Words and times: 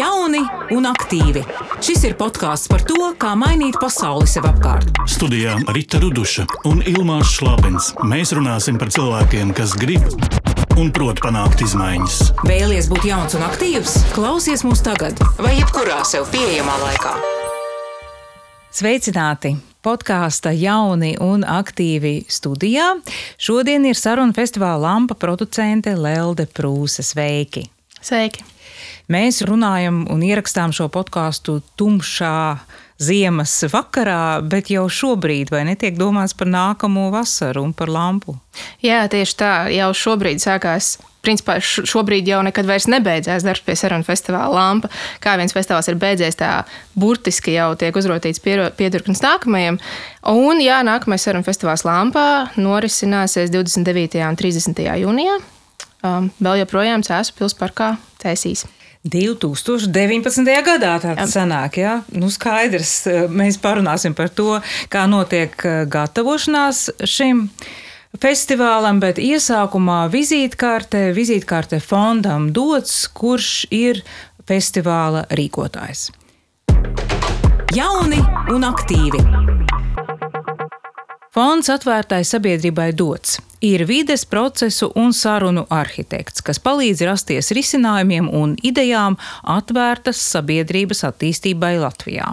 Jauni 0.00 0.40
un 0.72 0.86
aktīvi. 0.88 1.42
Šis 1.84 2.06
ir 2.08 2.14
podkāsts 2.16 2.70
par 2.72 2.80
to, 2.88 3.10
kā 3.20 3.34
mainīt 3.36 3.76
pasauli 3.82 4.24
sev 4.30 4.46
apkārt. 4.48 4.88
Studijā 5.10 5.58
Rīta 5.74 5.98
Ruduša 6.00 6.46
un 6.70 6.78
Ilmāns 6.88 7.34
Šlapins. 7.34 7.90
Mēs 8.08 8.32
runāsim 8.32 8.78
par 8.80 8.88
cilvēkiem, 8.94 9.50
kas 9.56 9.74
grib 9.76 10.06
un 10.80 10.88
prot 10.94 11.20
panākt 11.20 11.60
izmaiņas. 11.66 12.20
Vēlies 12.48 12.88
būt 12.88 13.10
jauns 13.10 13.36
un 13.36 13.44
aktīvs? 13.44 13.98
Klausies 14.14 14.64
mūs 14.64 14.80
tagad 14.86 15.20
vai 15.36 15.58
jebkurā 15.58 15.98
sev 16.08 16.30
pieejamā 16.32 16.78
laikā. 16.86 17.12
Sveicināti! 18.72 19.58
Podkāsta 19.84 20.52
jauni 20.56 21.14
un 21.24 21.44
aktīvi 21.44 22.22
studijā. 22.28 22.94
Šodien 23.40 23.84
ir 23.88 24.00
saruna 24.00 24.36
festivāla 24.36 24.80
lampa 24.86 25.18
producente 25.18 25.92
Lelde 25.96 26.48
Prūse. 26.48 27.04
Sveiki! 27.04 27.66
Sveiki! 28.00 28.48
Mēs 29.10 29.40
runājam 29.42 30.04
un 30.06 30.20
ierakstām 30.22 30.70
šo 30.70 30.86
podkāstu 30.92 31.56
tumšā 31.80 32.60
ziemas 33.02 33.56
vakarā, 33.72 34.38
bet 34.46 34.70
jau 34.70 34.84
šobrīd 34.86 35.50
vai 35.50 35.64
netiek 35.66 35.96
domāts 35.98 36.36
par 36.36 36.46
nākamo 36.46 37.08
vasaru 37.10 37.64
un 37.66 37.72
par 37.74 37.90
lampu? 37.90 38.36
Jā, 38.84 39.00
tieši 39.10 39.36
tā, 39.40 39.52
jau 39.74 39.90
šobrīd 39.96 40.38
sākās. 40.38 40.98
Principā 41.26 41.58
šobrīd 41.58 42.30
jau 42.30 42.38
nekad 42.46 42.68
vairs 42.70 42.86
nebeidzās 42.88 43.42
darbs 43.44 43.66
pie 43.66 43.74
sarunu 43.76 44.06
festivāla 44.06 44.54
lampa. 44.54 44.88
Kā 45.20 45.34
viens 45.40 45.52
festivāls 45.58 45.90
ir 45.90 45.98
beidzies, 46.00 46.38
tā 46.38 46.62
burtiski 46.94 47.58
jau 47.58 47.72
tiek 47.80 47.96
uzrotīts 47.98 48.40
piedurknis 48.46 49.26
nākamajam. 49.26 49.82
Un 50.30 50.62
jā, 50.62 50.80
nākamais 50.86 51.26
sarunu 51.26 51.44
festivāls 51.44 51.82
lampā 51.88 52.26
norisināsies 52.62 53.50
29. 53.50 54.22
un 54.22 54.38
30. 54.38 54.84
jūnijā. 55.02 55.40
Um, 56.00 56.30
vēl 56.40 56.62
joprojām 56.62 57.02
Cēzu 57.04 57.34
pilsparkā 57.36 57.96
taisīs. 58.22 58.68
2019. 59.04 60.44
gadā 60.64 60.96
tāds 61.00 61.32
sanāk, 61.32 61.78
jā. 61.80 62.00
Nu, 62.12 62.28
skaidrs, 62.32 63.06
mēs 63.32 63.56
parunāsim 63.62 64.16
par 64.16 64.28
to, 64.28 64.58
kā 64.92 65.06
notiek 65.08 65.54
eh, 65.64 65.84
gatavošanās 65.88 66.90
šim 67.08 67.46
festivālam, 68.20 69.00
bet 69.00 69.20
iesākumā 69.22 70.02
vizītkārtē, 70.12 71.10
vizītkārtē 71.16 71.80
fondam 71.80 72.50
dots, 72.52 73.06
kurš 73.08 73.70
ir 73.72 74.02
festivāla 74.44 75.24
rīkotājs. 75.32 76.10
Jauni 77.72 78.20
un 78.50 78.66
aktīvi! 78.66 79.59
Fonds 81.30 81.68
atvērtai 81.70 82.24
sabiedrībai 82.26 82.88
dots 82.98 83.36
ir 83.62 83.84
vides 83.86 84.24
procesu 84.26 84.88
un 84.98 85.12
sarunu 85.14 85.62
arhitekts, 85.70 86.42
kas 86.42 86.58
palīdz 86.58 87.04
rasties 87.06 87.52
risinājumiem 87.54 88.26
un 88.34 88.56
idejām 88.66 89.14
atvērtas 89.54 90.18
sabiedrības 90.32 91.04
attīstībai 91.06 91.76
Latvijā. 91.78 92.32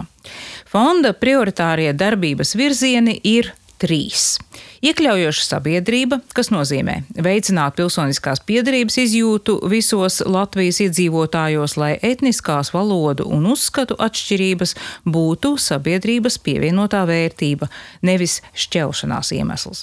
Fonda 0.66 1.12
prioritārie 1.14 1.92
darbības 1.94 2.56
virzieni 2.58 3.14
ir 3.22 3.52
trīs. 3.78 4.32
Iekļaujoša 4.78 5.42
sabiedrība, 5.42 6.20
kas 6.36 6.52
nozīmē 6.54 7.00
veicināt 7.18 7.74
pilsoniskās 7.80 8.38
piedarības 8.46 9.00
izjūtu 9.02 9.56
visos 9.70 10.20
Latvijas 10.22 10.78
iedzīvotājos, 10.84 11.74
lai 11.80 11.96
etniskās 12.06 12.70
valodu 12.70 13.26
un 13.26 13.48
uzskatu 13.50 13.96
atšķirības 13.98 14.76
būtu 15.02 15.56
sabiedrības 15.58 16.38
pievienotā 16.46 17.02
vērtība, 17.10 17.66
nevis 18.06 18.38
šķelšanās 18.54 19.32
iemesls. 19.40 19.82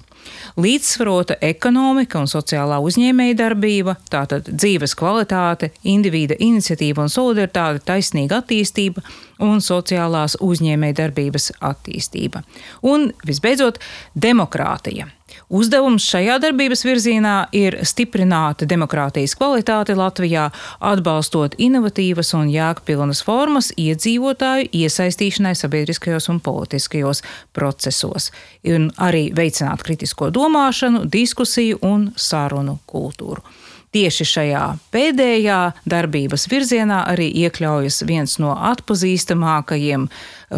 Līdzsvarota 0.55 1.41
ekonomika 1.43 2.21
un 2.23 2.31
sociālā 2.31 2.79
uzņēmējdarbība, 2.87 3.97
tātad 4.07 4.47
dzīves 4.47 4.95
kvalitāte, 4.95 5.73
individa 5.83 6.39
iniciatīva 6.39 7.03
un 7.03 7.11
solidaritāte, 7.11 7.83
taisnīga 7.91 8.39
attīstība 8.39 9.03
un 9.43 9.59
sociālās 9.59 10.37
uzņēmējdarbības 10.39 11.51
attīstība. 11.59 12.45
Un 12.87 13.09
visbeidzot, 13.27 13.81
demokrātija. 14.15 14.84
Uzdevums 15.49 16.05
šajā 16.09 16.37
darbības 16.41 16.83
virzienā 16.85 17.33
ir 17.55 17.77
stiprināt 17.85 18.63
demokrātijas 18.69 19.35
kvalitāti 19.37 19.95
Latvijā, 19.97 20.47
atbalstot 20.79 21.57
inovatīvas 21.61 22.33
un 22.37 22.49
jēgpilnas 22.53 23.21
formas 23.25 23.71
iedzīvotāju 23.77 24.69
iesaistīšanai 24.73 25.55
sabiedriskajos 25.57 26.29
un 26.33 26.39
politiskajos 26.45 27.21
procesos, 27.53 28.31
un 28.63 28.89
arī 28.97 29.27
veicināt 29.35 29.83
kritisko 29.85 30.31
domāšanu, 30.33 31.05
diskusiju 31.11 31.81
un 31.85 32.11
sarunu 32.15 32.79
kultūru. 32.89 33.43
Tieši 33.95 34.25
šajā 34.27 34.61
pēdējā 34.91 35.57
darbības 35.87 36.49
virzienā 36.51 36.97
arī 37.13 37.29
iekļaujas 37.45 38.01
viens 38.03 38.33
no 38.43 38.51
atpazīstamākajiem 38.73 40.09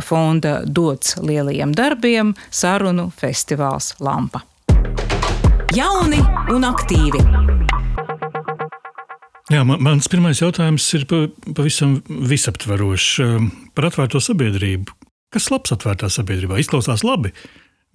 fonda 0.02 0.64
dots 0.66 1.20
lielajiem 1.22 1.75
darbiem- 1.78 2.31
sarunu 2.62 3.12
festivāls 3.14 3.92
Lampa. 4.02 4.42
Jauni 5.78 6.18
un 6.50 6.66
aktīvi! 6.66 7.22
Jā, 9.54 9.62
man, 9.62 9.84
mans 9.86 10.09
pirmais 10.09 10.42
jautājums 10.42 10.88
ir 10.98 11.06
pavisam 11.54 12.02
visaptverošs 12.09 13.22
par 13.78 13.92
atvērto 13.92 14.18
sabiedrību. 14.18 14.90
Kas 15.30 15.52
labs 15.54 15.78
atvērtā 15.78 16.09
sabiedrībā? 16.09 16.58
Izklausās 16.58 17.06
labi, 17.06 17.36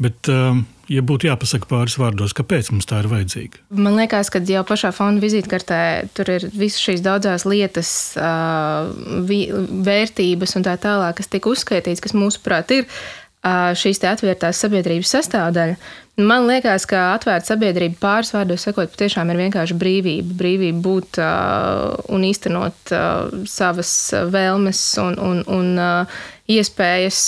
Bet, 0.03 0.29
um, 0.33 0.65
ja 0.91 1.03
būtu 1.07 1.29
jāpasaka 1.29 1.69
pāris 1.71 1.97
vārdos, 2.01 2.35
kāpēc 2.37 2.73
mums 2.73 2.89
tā 2.89 3.03
ir 3.03 3.09
vajadzīga? 3.13 3.63
Man 3.77 3.97
liekas, 4.01 4.33
ka 4.33 4.43
jau 4.49 4.65
pašā 4.67 4.93
fonda 4.97 5.23
vizītkartē 5.23 5.81
tur 6.17 6.33
ir 6.35 6.47
visas 6.51 6.83
šīs 6.83 7.05
daudzās 7.05 7.47
lietas, 7.49 7.91
uh, 8.19 8.91
vērtības 9.89 10.57
un 10.59 10.67
tā 10.69 10.79
tālāk, 10.83 11.19
kas 11.21 11.31
tika 11.33 11.53
uzskaitīts, 11.53 12.03
kas 12.03 12.17
mūsuprāt 12.17 12.73
ir 12.75 12.87
uh, 12.87 13.71
šīs 13.79 14.03
atvērtās 14.11 14.65
sabiedrības 14.65 15.13
sastāvdaļa. 15.17 15.77
Man 16.21 16.45
liekas, 16.45 16.85
ka 16.85 17.15
atvērta 17.15 17.55
sabiedrība 17.55 17.97
pāris 18.03 18.35
vārdos 18.35 18.67
sakot, 18.67 18.91
patiešām 18.93 19.31
ir 19.33 19.39
vienkārši 19.47 19.77
brīvība. 19.81 20.35
Brīvība 20.43 20.83
būt 20.85 21.21
uh, 21.23 21.95
un 22.13 22.27
īstenot 22.29 22.93
uh, 22.93 23.31
savas 23.49 23.95
vēlmes 24.35 24.83
un, 25.01 25.17
un, 25.17 25.41
un 25.49 25.73
uh, 25.81 26.21
iespējas 26.53 27.23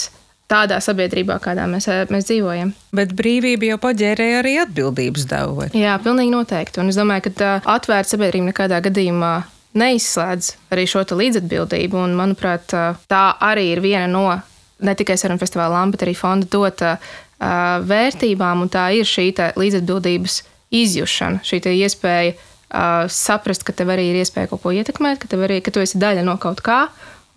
tādā 0.50 0.78
sabiedrībā, 0.84 1.38
kādā 1.42 1.64
mēs, 1.70 1.88
eh, 1.88 2.04
mēs 2.12 2.28
dzīvojam. 2.28 2.72
Bet 2.92 3.14
brīvība 3.16 3.72
jau 3.72 3.78
paģērēja 3.78 4.42
arī 4.42 4.54
atbildības 4.66 5.26
devu. 5.30 5.68
Jā, 5.72 5.98
pilnīgi 5.98 6.34
noteikti. 6.34 6.80
Un 6.80 6.88
es 6.88 6.96
domāju, 6.96 7.22
ka 7.22 7.30
tā 7.30 7.52
atvērta 7.64 8.16
sabiedrība 8.16 8.52
nekādā 8.52 8.80
gadījumā 8.84 9.34
neizslēdz 9.74 10.54
arī 10.70 10.86
šo 10.86 11.04
līdzatbildību. 11.04 11.94
Un, 11.94 12.14
manuprāt, 12.14 12.66
tā 13.08 13.24
arī 13.40 13.72
ir 13.72 13.80
viena 13.80 14.06
no 14.06 14.42
ne 14.84 14.94
tikai 14.94 15.16
sarunu 15.16 15.40
festivāla 15.40 15.80
lampa, 15.80 15.96
bet 15.96 16.06
arī 16.06 16.14
fonda 16.18 16.46
dota 16.50 16.96
uh, 16.98 17.80
vērtībām. 17.86 18.68
Tā 18.68 18.88
ir 18.98 19.08
šī 19.08 19.32
līdzatbildības 19.56 20.42
izjūšana, 20.74 21.42
šī 21.46 21.60
iespēja 21.72 22.34
uh, 22.34 23.08
saprast, 23.08 23.64
ka 23.64 23.72
tev 23.72 23.94
arī 23.94 24.10
ir 24.10 24.20
iespēja 24.22 24.50
kaut 24.50 24.62
ko 24.62 24.74
ietekmēt, 24.74 25.22
ka, 25.22 25.36
arī, 25.36 25.60
ka 25.64 25.70
tu 25.74 25.80
esi 25.80 25.98
daļa 26.02 26.24
no 26.26 26.36
kaut 26.42 26.62
kā 26.64 26.88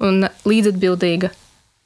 un 0.03 0.27
līdzatbildīga 0.45 1.31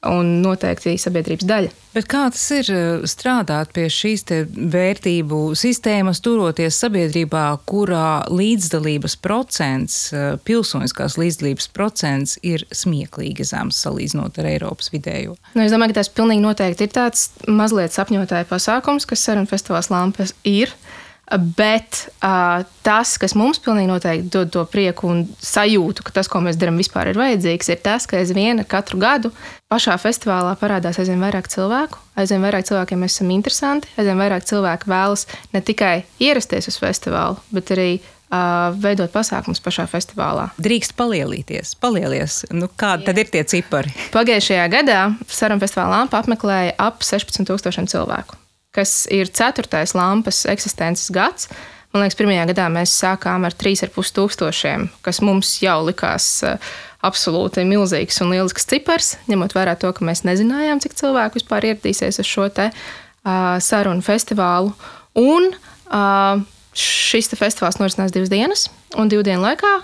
un 0.08 0.40
noteikti 0.42 0.96
sabiedrības 0.98 1.46
daļa. 1.46 1.70
Bet 1.92 2.06
kā 2.10 2.22
tas 2.32 2.44
ir 2.56 2.68
eh, 2.72 3.02
strādāt 3.08 3.74
pie 3.76 3.84
šīs 3.92 4.24
vērtību 4.72 5.40
sistēmas, 5.58 6.22
turoties 6.24 6.78
sabiedrībā, 6.80 7.44
kurā 7.68 8.24
līdzdalības 8.32 9.18
procents, 9.22 9.98
eh, 10.16 10.32
pilsoniskās 10.48 11.18
līdzdalības 11.20 11.68
procents 11.76 12.38
ir 12.42 12.64
smieklīgi 12.72 13.46
zems 13.46 13.82
salīdzinot 13.84 14.40
ar 14.40 14.50
Eiropas 14.54 14.90
vidējo? 14.94 15.36
Nu, 15.54 15.66
es 15.66 15.74
domāju, 15.74 15.92
ka 15.92 16.00
tas 16.00 16.12
pilnīgi 16.16 16.46
noteikti 16.46 16.88
ir 16.88 16.96
tāds 16.96 17.28
mazliet 17.46 17.94
sapņotāja 17.94 18.48
pasākums, 18.50 19.06
kas 19.06 19.28
Sarunu 19.28 19.50
festivāls 19.50 19.92
Lampas 19.92 20.34
ir. 20.48 20.72
Uh, 20.72 21.01
Bet 21.32 22.08
uh, 22.20 22.60
tas, 22.84 23.14
kas 23.16 23.32
mums 23.38 23.60
pilnīgi 23.64 23.88
noteikti 23.88 24.28
dod 24.34 24.50
to 24.52 24.64
prieku 24.68 25.08
un 25.08 25.22
sajūtu, 25.40 26.04
ka 26.04 26.12
tas, 26.18 26.28
ko 26.28 26.42
mēs 26.44 26.58
darām, 26.60 26.76
vispār 26.80 27.08
ir 27.12 27.20
vajadzīgs, 27.20 27.70
ir 27.72 27.80
tas, 27.84 28.04
ka 28.08 28.18
aizvien 28.20 28.60
katru 28.68 29.00
gadu 29.00 29.32
pašā 29.72 29.96
festivālā 30.02 30.52
parādās 30.60 31.00
aizvien 31.00 31.22
vairāk 31.24 31.48
cilvēku, 31.52 32.00
aizvien 32.20 32.44
vairāk 32.44 32.68
cilvēkiem 32.68 33.00
mēs 33.00 33.16
esam 33.16 33.32
interesanti, 33.32 33.88
aizvien 33.96 34.20
vairāk 34.20 34.44
cilvēku 34.50 34.92
vēlas 34.92 35.24
ne 35.54 35.64
tikai 35.64 36.02
ierasties 36.20 36.68
uz 36.68 36.76
festivālu, 36.82 37.40
bet 37.54 37.72
arī 37.72 37.88
uh, 37.96 38.76
veidot 38.84 39.12
pasākumus 39.14 39.64
pašā 39.64 39.88
festivālā. 39.88 40.50
Drīkst 40.60 40.96
palielīties, 41.00 41.72
palielies. 41.80 42.42
Nu, 42.52 42.68
kādi 42.68 43.08
tad 43.08 43.24
ir 43.24 43.32
tie 43.32 43.46
cipari? 43.48 43.96
Pagājušajā 44.12 44.68
gadā 44.76 45.00
Sarunu 45.32 45.64
festivālā 45.64 46.04
apmeklēja 46.12 46.76
ap 46.76 47.00
16,000 47.08 47.88
cilvēku 47.96 48.41
kas 48.72 49.04
ir 49.12 49.30
ceturtais 49.32 49.94
lampas 49.96 50.44
eksistences 50.48 51.12
gads. 51.12 51.48
Man 51.92 52.00
liekas, 52.00 52.16
pirmajā 52.16 52.46
gadā 52.48 52.70
mēs 52.72 52.94
sākām 52.96 53.44
ar 53.44 53.52
3,5 53.52 54.14
tūkstošiem, 54.16 54.86
kas 55.04 55.20
mums 55.20 55.58
jau 55.60 55.76
likās 55.84 56.28
eh, 56.48 56.70
absolūti 57.04 57.66
milzīgs 57.68 58.22
un 58.24 58.32
lielisks 58.32 58.64
cipars, 58.70 59.16
ņemot 59.28 59.52
vērā 59.52 59.76
to, 59.76 59.90
ka 59.92 60.06
mēs 60.08 60.24
nezinājām, 60.24 60.80
cik 60.80 60.96
cilvēku 60.96 61.40
vispār 61.40 61.68
ieradīsies 61.68 62.22
uz 62.22 62.28
šo 62.28 62.46
te 62.54 62.70
uh, 62.70 63.58
sarunu 63.60 64.04
festivālu. 64.06 64.72
Un 65.20 65.50
uh, 65.52 66.40
šis 66.72 67.28
festivāls 67.36 67.76
norisinās 67.82 68.14
divas 68.14 68.32
dienas, 68.32 68.68
un 68.96 69.12
divu 69.12 69.26
dienu 69.26 69.44
laikā 69.44 69.80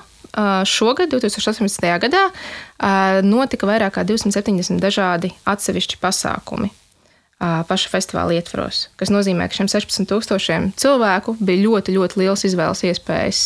šogad, 0.68 1.10
2018. 1.10 1.86
gadā, 2.04 2.20
notika 3.26 3.66
vairāk 3.66 3.96
kā 3.96 4.04
270 4.06 4.78
dažādi 4.78 5.32
atsevišķi 5.48 5.98
pasākumi 5.98 6.68
paša 7.38 7.90
festivāla 7.92 8.34
ietvaros. 8.34 8.88
Tas 8.98 9.12
nozīmē, 9.14 9.46
ka 9.46 9.60
šiem 9.60 9.68
16,000 9.70 10.72
cilvēku 10.78 11.36
bija 11.38 11.62
ļoti, 11.62 11.94
ļoti 11.94 12.22
liels 12.22 12.42
izvēles 12.48 12.82
iespējas 12.90 13.42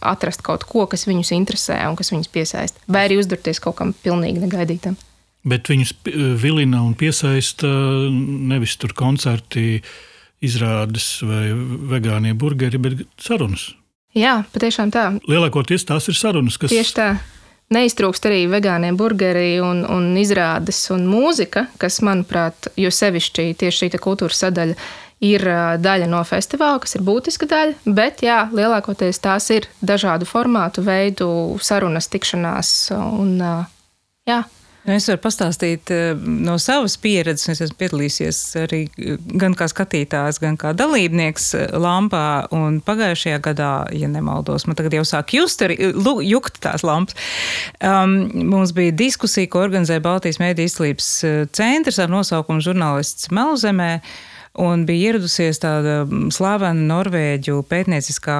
atrast 0.00 0.44
kaut 0.46 0.64
ko, 0.68 0.86
kas 0.88 1.04
viņus 1.08 1.34
interesē 1.36 1.76
un 1.90 1.98
kas 1.98 2.12
viņus 2.14 2.32
piesaista. 2.32 2.80
Vai 2.88 3.04
arī 3.08 3.20
uzdurties 3.20 3.60
kaut 3.60 3.76
kam 3.80 3.92
pilnīgi 4.04 4.40
negaidītam. 4.46 4.96
Bet 5.48 5.68
viņus 5.70 5.92
vilina 6.40 6.80
un 6.84 6.96
piesaista 6.98 7.68
nevis 8.10 8.76
tur 8.80 8.96
koncerti, 8.96 9.82
izrādes 10.44 11.18
vai 11.26 11.52
vegānie 11.92 12.34
burgeri, 12.38 12.80
bet 12.80 13.04
sarunas. 13.20 13.70
Jā, 14.16 14.40
patiešām 14.54 14.90
tā. 14.94 15.10
Lielākoties 15.28 15.84
tās 15.88 16.08
ir 16.08 16.16
sarunas, 16.16 16.56
kas. 16.60 16.72
Tieši 16.72 16.94
tā. 16.96 17.08
Neiztrūkst 17.74 18.24
arī 18.30 18.46
vegānie 18.48 18.94
burgeri 18.96 19.58
un, 19.60 19.82
un 19.84 20.14
izrādes 20.16 20.80
un 20.94 21.04
mūzika, 21.08 21.66
kas, 21.80 22.00
manuprāt, 22.00 22.70
jo 22.80 22.88
sevišķi 22.88 23.50
tieši 23.60 23.90
šī 23.90 24.00
kultūras 24.00 24.40
sadaļa 24.40 24.76
ir 25.28 25.44
daļa 25.82 26.06
no 26.08 26.22
festivāla, 26.24 26.78
kas 26.80 26.96
ir 26.96 27.04
būtiska 27.04 27.48
daļa, 27.50 27.92
bet 27.98 28.22
jā, 28.24 28.38
lielākoties 28.54 29.20
tās 29.20 29.50
ir 29.52 29.66
dažādu 29.84 30.28
formātu, 30.28 30.84
veidu 30.86 31.28
sarunas, 31.60 32.08
tikšanās 32.08 32.72
un 32.96 33.36
jā. 34.28 34.40
Nu, 34.88 34.94
es 34.96 35.04
varu 35.04 35.20
pastāstīt 35.20 35.90
eh, 35.92 36.16
no 36.16 36.54
savas 36.62 36.94
pieredzes. 37.02 37.50
Es 37.52 37.60
esmu 37.66 37.76
piedalījies 37.82 38.38
arī 38.62 38.78
eh, 38.88 39.18
gan 39.36 39.52
kā 39.58 39.66
skatītājs, 39.68 40.38
gan 40.40 40.56
kā 40.56 40.72
dalībnieks 40.76 41.48
eh, 41.58 41.74
Lampā. 41.76 42.22
Pagājušajā 42.88 43.42
gadā, 43.44 43.72
ja 43.92 44.08
nemaldos, 44.08 44.64
man 44.64 44.78
tagad 44.78 44.96
jau 44.96 45.04
sāk 45.04 45.34
just 45.36 45.60
arī 45.66 45.76
jukt 46.24 46.56
tās 46.64 46.86
lampas. 46.88 47.18
Um, 47.84 48.16
mums 48.48 48.72
bija 48.76 48.94
diskusija, 48.96 49.50
ko 49.52 49.60
organizēja 49.66 50.00
Baltijas 50.06 50.40
Mēdī 50.40 50.64
izglītības 50.70 51.10
centrs 51.52 52.00
ar 52.00 52.08
nosaukumu 52.12 52.64
žurnālists 52.64 53.28
Melzemē. 53.34 53.98
Un 54.58 54.84
bija 54.88 55.12
ieradusies 55.12 55.60
tāda 55.62 56.00
mm, 56.02 56.30
slavena 56.34 56.86
norvēģu 56.88 57.60
pētnieciskā 57.68 58.38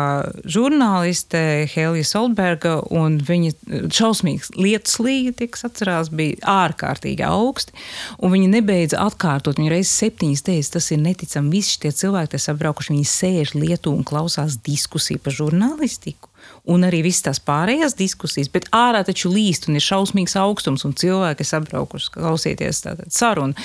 žurnāliste 0.48 1.42
Helija 1.70 2.08
Solberga, 2.08 2.78
un 2.94 3.18
viņa 3.22 3.52
mm, 3.54 3.90
šausmīgs 3.94 4.52
lietus 4.58 4.98
līga, 5.04 5.34
tiek 5.42 5.58
atcerās, 5.68 6.10
bija 6.10 6.40
ārkārtīgi 6.66 7.26
augsti. 7.28 7.76
Un 8.22 8.34
viņa 8.34 8.48
nebeidza 8.56 9.02
atkārtot, 9.04 9.60
viņa 9.60 9.74
reizes 9.76 9.94
septiņas 10.00 10.46
teica, 10.48 10.72
tas 10.78 10.90
ir 10.94 11.04
neticami. 11.04 11.54
Visi 11.58 11.76
šie 11.76 11.92
cilvēki, 12.02 12.34
kas 12.36 12.50
apbraukuši, 12.54 12.94
viņi 12.96 13.12
sēž 13.12 13.54
lietu 13.58 13.94
un 13.94 14.06
klausās 14.08 14.58
diskusiju 14.64 15.22
par 15.22 15.36
žurnālistiku 15.36 16.32
un 16.68 16.84
arī 16.86 17.00
visas 17.06 17.24
tās 17.24 17.40
pārējās 17.42 17.96
diskusijas, 17.98 18.50
bet 18.52 18.68
ārā 18.76 19.00
taču 19.06 19.30
līst 19.32 19.68
un 19.68 19.78
ir 19.78 19.84
šausmīgs 19.84 20.36
augstums, 20.40 20.84
un 20.86 20.94
cilvēki 20.98 21.46
ir 21.46 21.54
apbraukuši 21.58 22.12
klausīties 22.14 22.82
sarunu. 23.14 23.56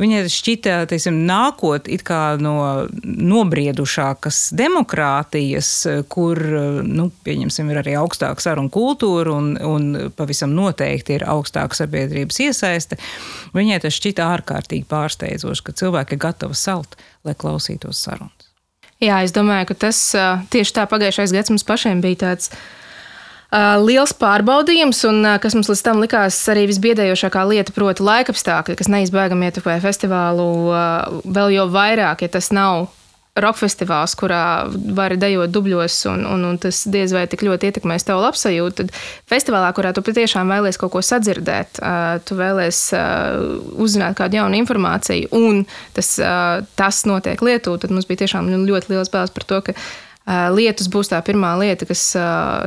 Viņai 0.00 0.22
šķita, 0.32 0.76
teiksim, 0.90 1.22
nākot 1.28 1.90
no 2.42 2.56
nobriedušākas 3.02 4.40
demokrātijas, 4.58 5.72
kur, 6.12 6.40
nu, 6.86 7.08
pieņemsim, 7.26 7.72
ir 7.72 7.82
arī 7.82 7.96
augstāka 8.00 8.44
saruna 8.44 8.72
kultūra 8.72 9.34
un, 9.36 9.54
un 9.56 9.90
pavisam 10.16 10.54
noteikti 10.56 11.18
ir 11.18 11.26
augstāka 11.28 11.82
sabiedrības 11.82 12.40
iesaiste. 12.46 13.00
Viņai 13.56 13.82
tas 13.82 13.98
šķita 13.98 14.30
ārkārtīgi 14.36 14.88
pārsteidzoši, 14.90 15.66
ka 15.66 15.76
cilvēki 15.82 16.16
ir 16.16 16.24
gatavi 16.28 16.58
salt, 16.58 16.96
lai 17.26 17.36
klausītos 17.38 18.06
sarunas. 18.06 18.51
Jā, 19.02 19.18
es 19.26 19.34
domāju, 19.34 19.72
ka 19.72 19.78
tas 19.88 19.98
tieši 20.52 20.76
tā 20.76 20.86
pagājušais 20.86 21.34
gads 21.34 21.50
mums 21.50 21.66
pašiem 21.66 22.02
bija 22.04 22.20
tāds. 22.26 22.52
Liels 23.82 24.14
pārbaudījums, 24.16 25.02
un 25.10 25.26
kas 25.42 25.56
mums 25.58 25.68
līdz 25.68 25.82
tam 25.84 25.98
likās 26.00 26.38
arī 26.48 26.62
visbiedējošākā 26.70 27.42
lieta, 27.50 27.74
proti, 27.76 28.04
laikapstākļi, 28.06 28.78
kas 28.78 28.88
neizbēgami 28.94 29.50
ietekmē 29.50 29.76
festivālu 29.82 30.46
vēl 31.26 31.52
jau 31.58 31.66
vairāk, 31.74 32.24
ja 32.24 32.32
tas 32.32 32.48
nav 32.54 32.86
roka 33.40 33.62
festivāls, 33.62 34.12
kurā 34.18 34.68
vari 34.68 35.16
dejot 35.16 35.52
dubļos, 35.54 35.94
un, 36.10 36.24
un, 36.28 36.44
un 36.50 36.58
tas 36.60 36.82
diez 36.92 37.14
vai 37.16 37.24
tik 37.30 37.44
ļoti 37.46 37.70
ietekmēs 37.70 38.04
tavu 38.04 38.20
labsajūtu. 38.26 38.74
Tad 38.82 38.92
festivālā, 39.32 39.70
kurā 39.72 39.94
tu 39.96 40.04
patiešām 40.04 40.52
vēlies 40.52 40.76
kaut 40.80 40.92
ko 40.92 41.00
sadzirdēt, 41.06 41.80
tu 42.28 42.36
vēlies 42.36 42.80
uzzināt 43.80 44.18
kādu 44.20 44.36
jaunu 44.42 44.58
informāciju, 44.60 45.30
un 45.38 45.62
tas, 45.96 46.18
tas 46.76 47.04
notiek 47.08 47.40
Lietuvā, 47.40 47.80
tad 47.80 47.94
mums 47.94 48.08
bija 48.10 48.26
tiešām 48.26 48.50
ļoti 48.68 48.92
liels 48.92 49.12
bēles 49.12 49.32
par 49.32 49.48
to, 49.48 49.60
ka 49.64 49.76
lietus 50.52 50.90
būs 50.92 51.10
tā 51.10 51.22
pirmā 51.24 51.54
lieta, 51.62 51.88
kas 51.88 52.10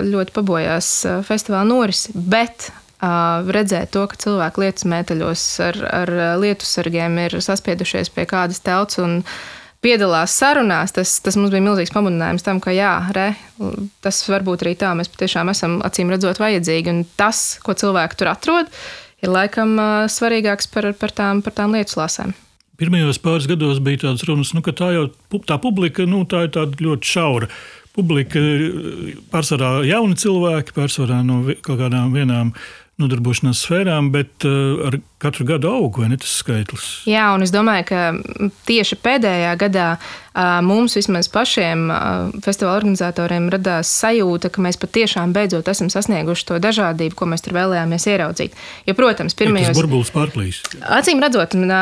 ļoti 0.01 0.33
pabojās 0.33 0.89
festivāla 1.27 1.69
norisi. 1.69 2.15
Bet 2.15 2.71
redzēt 3.05 3.93
to, 3.93 4.07
ka 4.09 4.17
cilvēki 4.17 4.63
lietus 4.63 4.87
mēteļos 4.89 5.45
ar, 5.61 5.77
ar 6.01 6.13
lietu 6.41 6.65
sargiem 6.65 7.19
ir 7.27 7.37
saspiedušies 7.43 8.09
pie 8.15 8.25
kādas 8.25 8.63
telts 8.65 8.97
un 9.03 9.19
piedalās 9.85 10.33
sarunās, 10.39 10.93
tas, 10.95 11.17
tas 11.21 11.37
mums 11.37 11.53
bija 11.53 11.63
milzīgs 11.65 11.93
pamudinājums 11.93 12.45
tam, 12.45 12.61
ka 12.63 12.73
jā, 12.73 12.93
re, 13.15 13.27
tas 14.05 14.23
varbūt 14.31 14.65
arī 14.65 14.73
tā 14.81 14.93
mēs 14.97 15.11
patiešām 15.13 15.51
esam 15.53 15.77
acīm 15.85 16.13
redzot 16.13 16.41
vajadzīgi. 16.41 16.93
Un 16.93 17.03
tas, 17.19 17.59
ko 17.65 17.77
cilvēki 17.77 18.19
tur 18.19 18.31
atrod, 18.33 18.71
ir 19.21 19.33
laikam 19.33 19.77
svarīgāks 20.11 20.71
par, 20.73 20.89
par, 20.97 21.13
tām, 21.15 21.45
par 21.45 21.55
tām 21.57 21.77
lietu 21.77 21.99
lāsēm. 22.01 22.33
Pirmajos 22.75 23.21
pāris 23.23 23.47
gados 23.47 23.79
bija 23.79 24.03
tādas 24.07 24.25
runas, 24.27 24.51
nu, 24.55 24.59
ka 24.65 24.73
tā 24.75 24.91
jau 24.91 25.07
tā 25.47 25.55
publika 25.63 26.03
nu, 26.09 26.25
tā 26.27 26.47
ir 26.49 26.57
ļoti 26.83 27.11
šaura. 27.11 27.51
Publika 27.95 28.41
pārsvarā 29.31 29.77
jauni 29.87 30.17
cilvēki, 30.19 30.75
pārsvarā 30.75 31.21
no 31.23 31.45
kaut 31.63 31.79
kādām 31.79 32.11
vienām 32.11 32.51
nodarbošanās 33.01 33.59
sfērām, 33.65 34.07
bet 34.13 34.45
uh, 34.47 34.85
ar 34.87 34.95
katru 35.19 35.45
gadu 35.47 35.67
aug, 35.67 35.97
vai 35.99 36.07
ne 36.11 36.17
tas 36.19 36.31
skaitlis? 36.39 36.85
Jā, 37.09 37.27
un 37.35 37.43
es 37.43 37.51
domāju, 37.51 37.87
ka 37.89 38.03
tieši 38.69 38.97
pēdējā 39.03 39.49
gadā 39.59 39.87
uh, 39.97 40.61
mums 40.63 40.95
vismaz 40.95 41.27
pašiem 41.31 41.89
uh, 41.91 42.37
festivāla 42.45 42.77
organizatoriem 42.79 43.49
radās 43.51 43.91
sajūta, 43.99 44.51
ka 44.53 44.63
mēs 44.63 44.79
patiešām 44.79 45.33
beidzot 45.35 45.67
esam 45.71 45.89
sasnieguši 45.91 46.47
to 46.51 46.59
dažādību, 46.63 47.17
ko 47.19 47.27
mēs 47.31 47.43
tur 47.43 47.57
vēlējāmies 47.57 48.07
ieraudzīt. 48.13 48.55
Jo, 48.87 48.95
protams, 48.95 49.35
pirmajos... 49.35 49.73
Tas 49.73 49.81
burbulis 49.81 50.13
pārplīs. 50.15 50.61
Acīm 50.95 51.23
redzot, 51.23 51.57
un, 51.59 51.75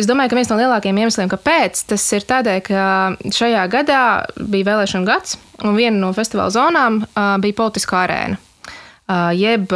es 0.00 0.08
domāju, 0.08 0.32
ka 0.32 0.40
viens 0.40 0.52
no 0.52 0.60
lielākajiem 0.62 1.02
iemesliem, 1.04 1.32
kāpēc 1.34 1.84
tas 1.92 2.08
ir 2.16 2.24
tādēļ, 2.30 2.64
ka 2.70 2.88
šajā 3.36 3.68
gadā 3.72 4.00
bija 4.40 4.72
vēlēšana 4.72 5.12
gads, 5.12 5.36
un 5.60 5.76
viena 5.76 5.98
no 6.00 6.14
festivāla 6.16 6.56
zonām 6.56 7.04
bija 7.44 7.60
politiskā 7.60 8.06
arēna 8.06 8.43
jeb 9.36 9.72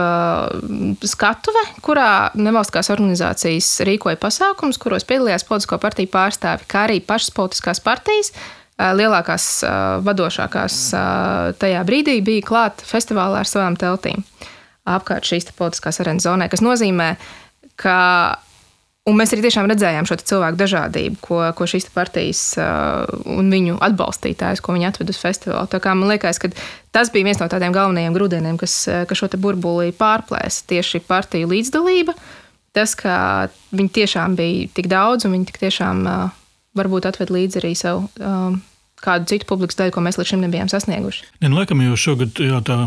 skatuve, 1.04 1.64
kurā 1.85 2.12
nevalstiskās 2.38 2.88
organizācijas 2.94 3.73
rīkoja 3.88 4.16
pasākumus, 4.20 4.80
kuros 4.80 5.04
piedalījās 5.08 5.44
politisko 5.49 5.80
partiju 5.82 6.12
pārstāvi, 6.14 6.68
kā 6.70 6.87
arī 6.88 7.02
pašas 7.04 7.35
politiskās 7.37 7.82
partijas. 7.85 8.32
Lielākās, 8.78 9.49
vadošākās 10.06 10.76
tajā 11.58 11.80
brīdī 11.85 12.20
bija 12.25 12.47
klāta 12.47 12.87
festivālā 12.87 13.42
ar 13.42 13.50
savām 13.50 13.76
teltīm 13.76 14.23
apkārt 14.88 15.28
šīs 15.28 15.50
politiskās 15.58 16.00
arenas 16.02 16.26
zonai, 16.26 16.49
kas 16.52 16.62
nozīmē, 16.64 17.12
ka 17.80 17.99
Un 19.09 19.17
mēs 19.17 19.33
arī 19.33 19.47
tiešām 19.47 19.69
redzējām 19.71 20.07
šo 20.09 20.19
cilvēku 20.21 20.59
dažādību, 20.61 21.21
ko, 21.25 21.41
ko 21.57 21.69
šīs 21.71 21.88
partijas 21.95 22.43
uh, 22.61 23.07
un 23.33 23.49
viņu 23.53 23.79
atbalstītājs, 23.85 24.61
ko 24.65 24.75
viņi 24.77 24.88
atved 24.91 25.12
uz 25.15 25.21
festivālu. 25.23 25.71
Tā 25.73 25.81
kā 25.81 25.95
man 25.97 26.11
liekas, 26.12 26.41
ka 26.43 26.50
tas 26.93 27.12
bija 27.15 27.31
viens 27.31 27.41
no 27.41 27.49
tādiem 27.49 27.73
galvenajiem 27.73 28.17
grūdieniem, 28.17 28.59
kas, 28.61 28.75
uh, 28.91 29.07
kas 29.09 29.23
šo 29.23 29.31
burbuli 29.41 29.95
pārplēsa. 29.97 30.67
Tieši 30.69 31.00
partiju 31.09 31.49
līdzdalība, 31.55 32.15
tas, 32.77 32.93
ka 32.99 33.15
viņi 33.73 33.95
tiešām 34.00 34.37
bija 34.37 34.69
tik 34.77 34.91
daudz 34.93 35.25
un 35.25 35.38
viņi 35.38 35.57
tiešām 35.57 36.03
uh, 36.05 36.35
varbūt 36.77 37.09
atved 37.09 37.33
līdzi 37.33 37.62
arī 37.62 37.73
savu. 37.79 38.11
Um, 38.21 38.61
kādu 38.99 39.31
citu 39.31 39.47
publikas 39.49 39.79
daļu, 39.79 39.95
ko 39.95 40.03
mēs 40.05 40.19
līdz 40.19 40.33
šim 40.33 40.43
nebijām 40.43 40.69
sasnieguši. 40.69 41.31
Ne, 41.41 41.53
nu, 41.53 41.61
laikam 41.61 41.81
jau 41.85 41.97
šogad 41.97 42.41
jā, 42.43 42.59
tā, 42.67 42.81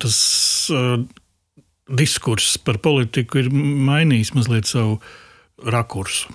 tas 0.00 0.16
uh, 0.72 0.96
diskurss 1.90 2.56
par 2.62 2.78
politiku 2.82 3.42
ir 3.42 3.50
mainījis 3.52 4.32
mazliet 4.38 4.70
savu 4.70 5.00
rakursu. 5.62 6.32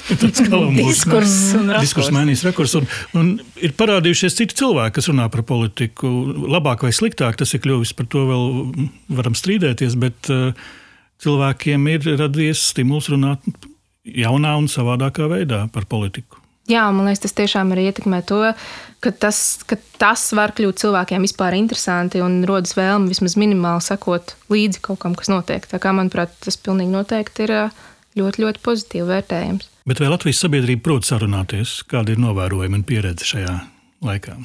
Diskurss 0.80 2.10
mainīs 2.14 2.44
rakursu. 2.46 2.80
Un, 2.80 2.88
un 3.20 3.30
ir 3.60 3.74
parādījušies 3.78 4.38
citi 4.38 4.56
cilvēki, 4.60 4.96
kas 4.98 5.10
runā 5.10 5.28
par 5.32 5.44
politiku. 5.48 6.10
Labāk 6.50 6.86
vai 6.86 6.92
sliktāk 6.96 7.38
tas 7.40 7.54
ir 7.54 7.62
kļuvis, 7.64 7.94
par 7.98 8.08
to 8.10 8.24
vēl 8.28 8.44
varam 9.18 9.36
strīdēties, 9.36 9.96
bet 10.00 10.30
uh, 10.32 10.52
cilvēkiem 11.22 11.88
ir 11.92 12.12
radies 12.20 12.70
stimuls 12.72 13.10
runāt 13.12 13.44
jaunā 14.04 14.56
un 14.58 14.70
savādākā 14.72 15.28
veidā 15.30 15.66
par 15.74 15.88
politiku. 15.90 16.38
Jā, 16.70 16.84
man 16.94 17.08
liekas, 17.08 17.24
tas 17.24 17.34
tiešām 17.34 17.72
arī 17.74 17.88
ietekmē 17.88 18.20
to, 18.28 18.38
ka 19.02 19.10
tas, 19.10 19.58
ka 19.66 19.74
tas 19.98 20.28
var 20.36 20.52
kļūt 20.54 20.78
cilvēkiem 20.84 21.24
vispār 21.26 21.56
interesanti 21.58 22.22
un 22.22 22.44
rodas 22.46 22.76
vēlme 22.78 23.10
vismaz 23.10 23.34
minimāli 23.40 23.82
sekot 23.82 24.36
līdzi 24.52 24.82
kaut 24.84 25.00
kam, 25.02 25.16
kas 25.18 25.32
notiek. 25.32 25.66
Tā 25.66 25.80
kā, 25.82 25.90
manuprāt, 25.96 26.36
tas 26.44 26.60
pilnīgi 26.60 26.94
noteikti 26.94 27.48
ir. 27.48 27.56
Uh, 27.66 27.86
ļoti, 28.18 28.44
ļoti 28.44 28.62
pozitīvi 28.64 29.06
vērtējams. 29.10 29.68
Bet 29.90 30.02
vai 30.02 30.10
Latvijas 30.10 30.42
sabiedrība 30.44 30.84
prot 30.86 31.06
sarunāties? 31.08 31.80
Kāda 31.90 32.14
ir 32.14 32.20
novērojuma 32.22 32.80
un 32.80 32.86
pieredze 32.86 33.26
šajā 33.26 33.54
laikā? 34.06 34.36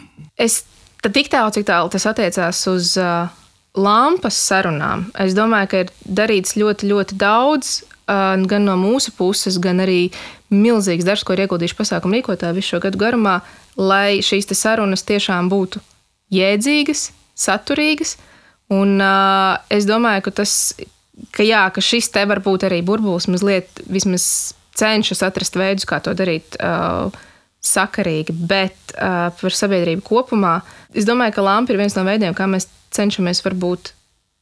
Es 0.41 0.63
tik 1.05 1.29
tālu, 1.33 1.53
cik 1.55 1.67
tālu 1.67 1.91
tas 1.93 2.07
attiecās 2.09 2.61
uz 2.71 2.93
uh, 3.01 3.27
lampas 3.75 4.37
sarunām, 4.47 5.09
es 5.21 5.35
domāju, 5.37 5.71
ka 5.71 5.83
ir 5.83 5.91
darīts 6.21 6.55
ļoti, 6.59 6.89
ļoti 6.93 7.19
daudz. 7.21 7.75
Gan 8.05 8.67
no 8.67 8.75
mūsu 8.77 9.15
puses, 9.17 9.55
gan 9.57 9.79
arī 9.81 10.11
milzīgs 10.53 11.07
darbs, 11.07 11.23
ko 11.25 11.33
ir 11.33 11.47
ieguldījuši 11.47 11.77
pasākumu 11.79 12.19
rīkotāji 12.19 12.53
visu 12.59 12.75
šo 12.75 12.79
gadu 12.83 12.99
garumā, 13.01 13.39
lai 13.81 14.21
šīs 14.21 14.45
sarunas 14.53 15.01
tiešām 15.07 15.49
būtu 15.49 15.81
jēdzīgas, 16.35 17.07
saturīgas. 17.33 18.13
Un, 18.69 18.99
uh, 19.01 19.57
es 19.73 19.89
domāju, 19.89 20.27
ka 20.27 20.35
tas, 20.41 20.53
ka, 21.35 21.45
jā, 21.45 21.63
ka 21.73 21.83
šis 21.83 22.11
te 22.13 22.25
var 22.29 22.41
būt 22.45 22.67
arī 22.67 22.81
burbulis, 22.85 23.29
mazliet 23.31 23.83
cenšas 24.75 25.23
atrast 25.23 25.55
veidus, 25.55 25.87
kā 25.87 26.01
to 26.03 26.13
darīt. 26.17 26.57
Uh, 26.59 27.13
sakarīgi, 27.65 28.33
bet 28.45 28.93
uh, 28.93 29.31
par 29.33 29.55
sabiedrību 29.57 30.03
kopumā. 30.05 30.59
Es 30.93 31.07
domāju, 31.07 31.33
ka 31.37 31.45
lampa 31.45 31.73
ir 31.73 31.81
viens 31.81 31.95
no 31.97 32.05
veidiem, 32.05 32.35
kā 32.37 32.45
mēs 32.49 32.67
cenšamies 32.95 33.41
varbūt 33.45 33.93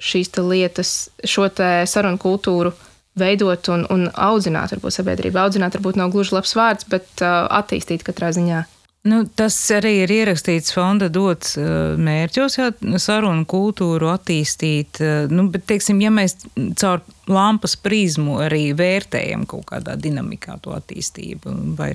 šīs 0.03 0.33
lietas, 0.43 0.91
šo 1.23 1.47
sarunu 1.87 2.19
kultūru 2.19 2.73
veidot 3.19 3.69
un, 3.69 3.85
un 3.93 4.07
audzināt, 4.11 4.73
varbūt 4.73 4.97
sabiedrību. 4.97 5.39
Audzināt 5.39 5.77
varbūt 5.77 5.99
nav 6.01 6.11
gluži 6.13 6.35
labs 6.35 6.55
vārds, 6.57 6.87
bet 6.89 7.07
uh, 7.21 7.45
attīstīt 7.61 8.03
katrā 8.05 8.33
ziņā. 8.35 8.63
Nu, 9.03 9.25
tas 9.27 9.57
arī 9.75 10.05
ir 10.05 10.11
ierakstīts 10.15 10.71
fonda 10.71 11.09
dots 11.11 11.57
uh, 11.59 11.97
mērķos, 11.99 12.53
jā, 12.55 12.69
sarunu 13.03 13.43
kultūru 13.51 14.07
attīstīt. 14.07 15.01
Uh, 15.03 15.25
nu, 15.27 15.49
bet, 15.51 15.65
teiksim, 15.67 15.99
ja 15.99 16.11
mēs 16.13 16.37
caur 16.79 17.03
lampas 17.27 17.75
prizmu 17.75 18.37
arī 18.45 18.69
vērtējam 18.79 19.43
kaut 19.51 19.67
kādā 19.73 19.97
dinamikā 19.99 20.55
to 20.63 20.71
attīstību, 20.77 21.51
vai 21.75 21.91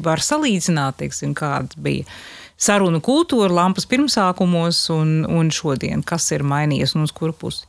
var 0.00 0.24
salīdzināt, 0.24 1.02
teiksim, 1.04 1.36
kāda 1.36 1.76
bija 1.76 2.08
sarunu 2.56 3.02
kultūra 3.04 3.52
lampas 3.60 3.84
pirmsākumos 3.92 4.86
un, 4.96 5.14
un 5.28 5.52
šodien, 5.52 6.00
kas 6.00 6.32
ir 6.32 6.48
mainījies 6.48 6.96
un 6.96 7.04
uz 7.04 7.12
kuru 7.12 7.36
pusi? 7.36 7.68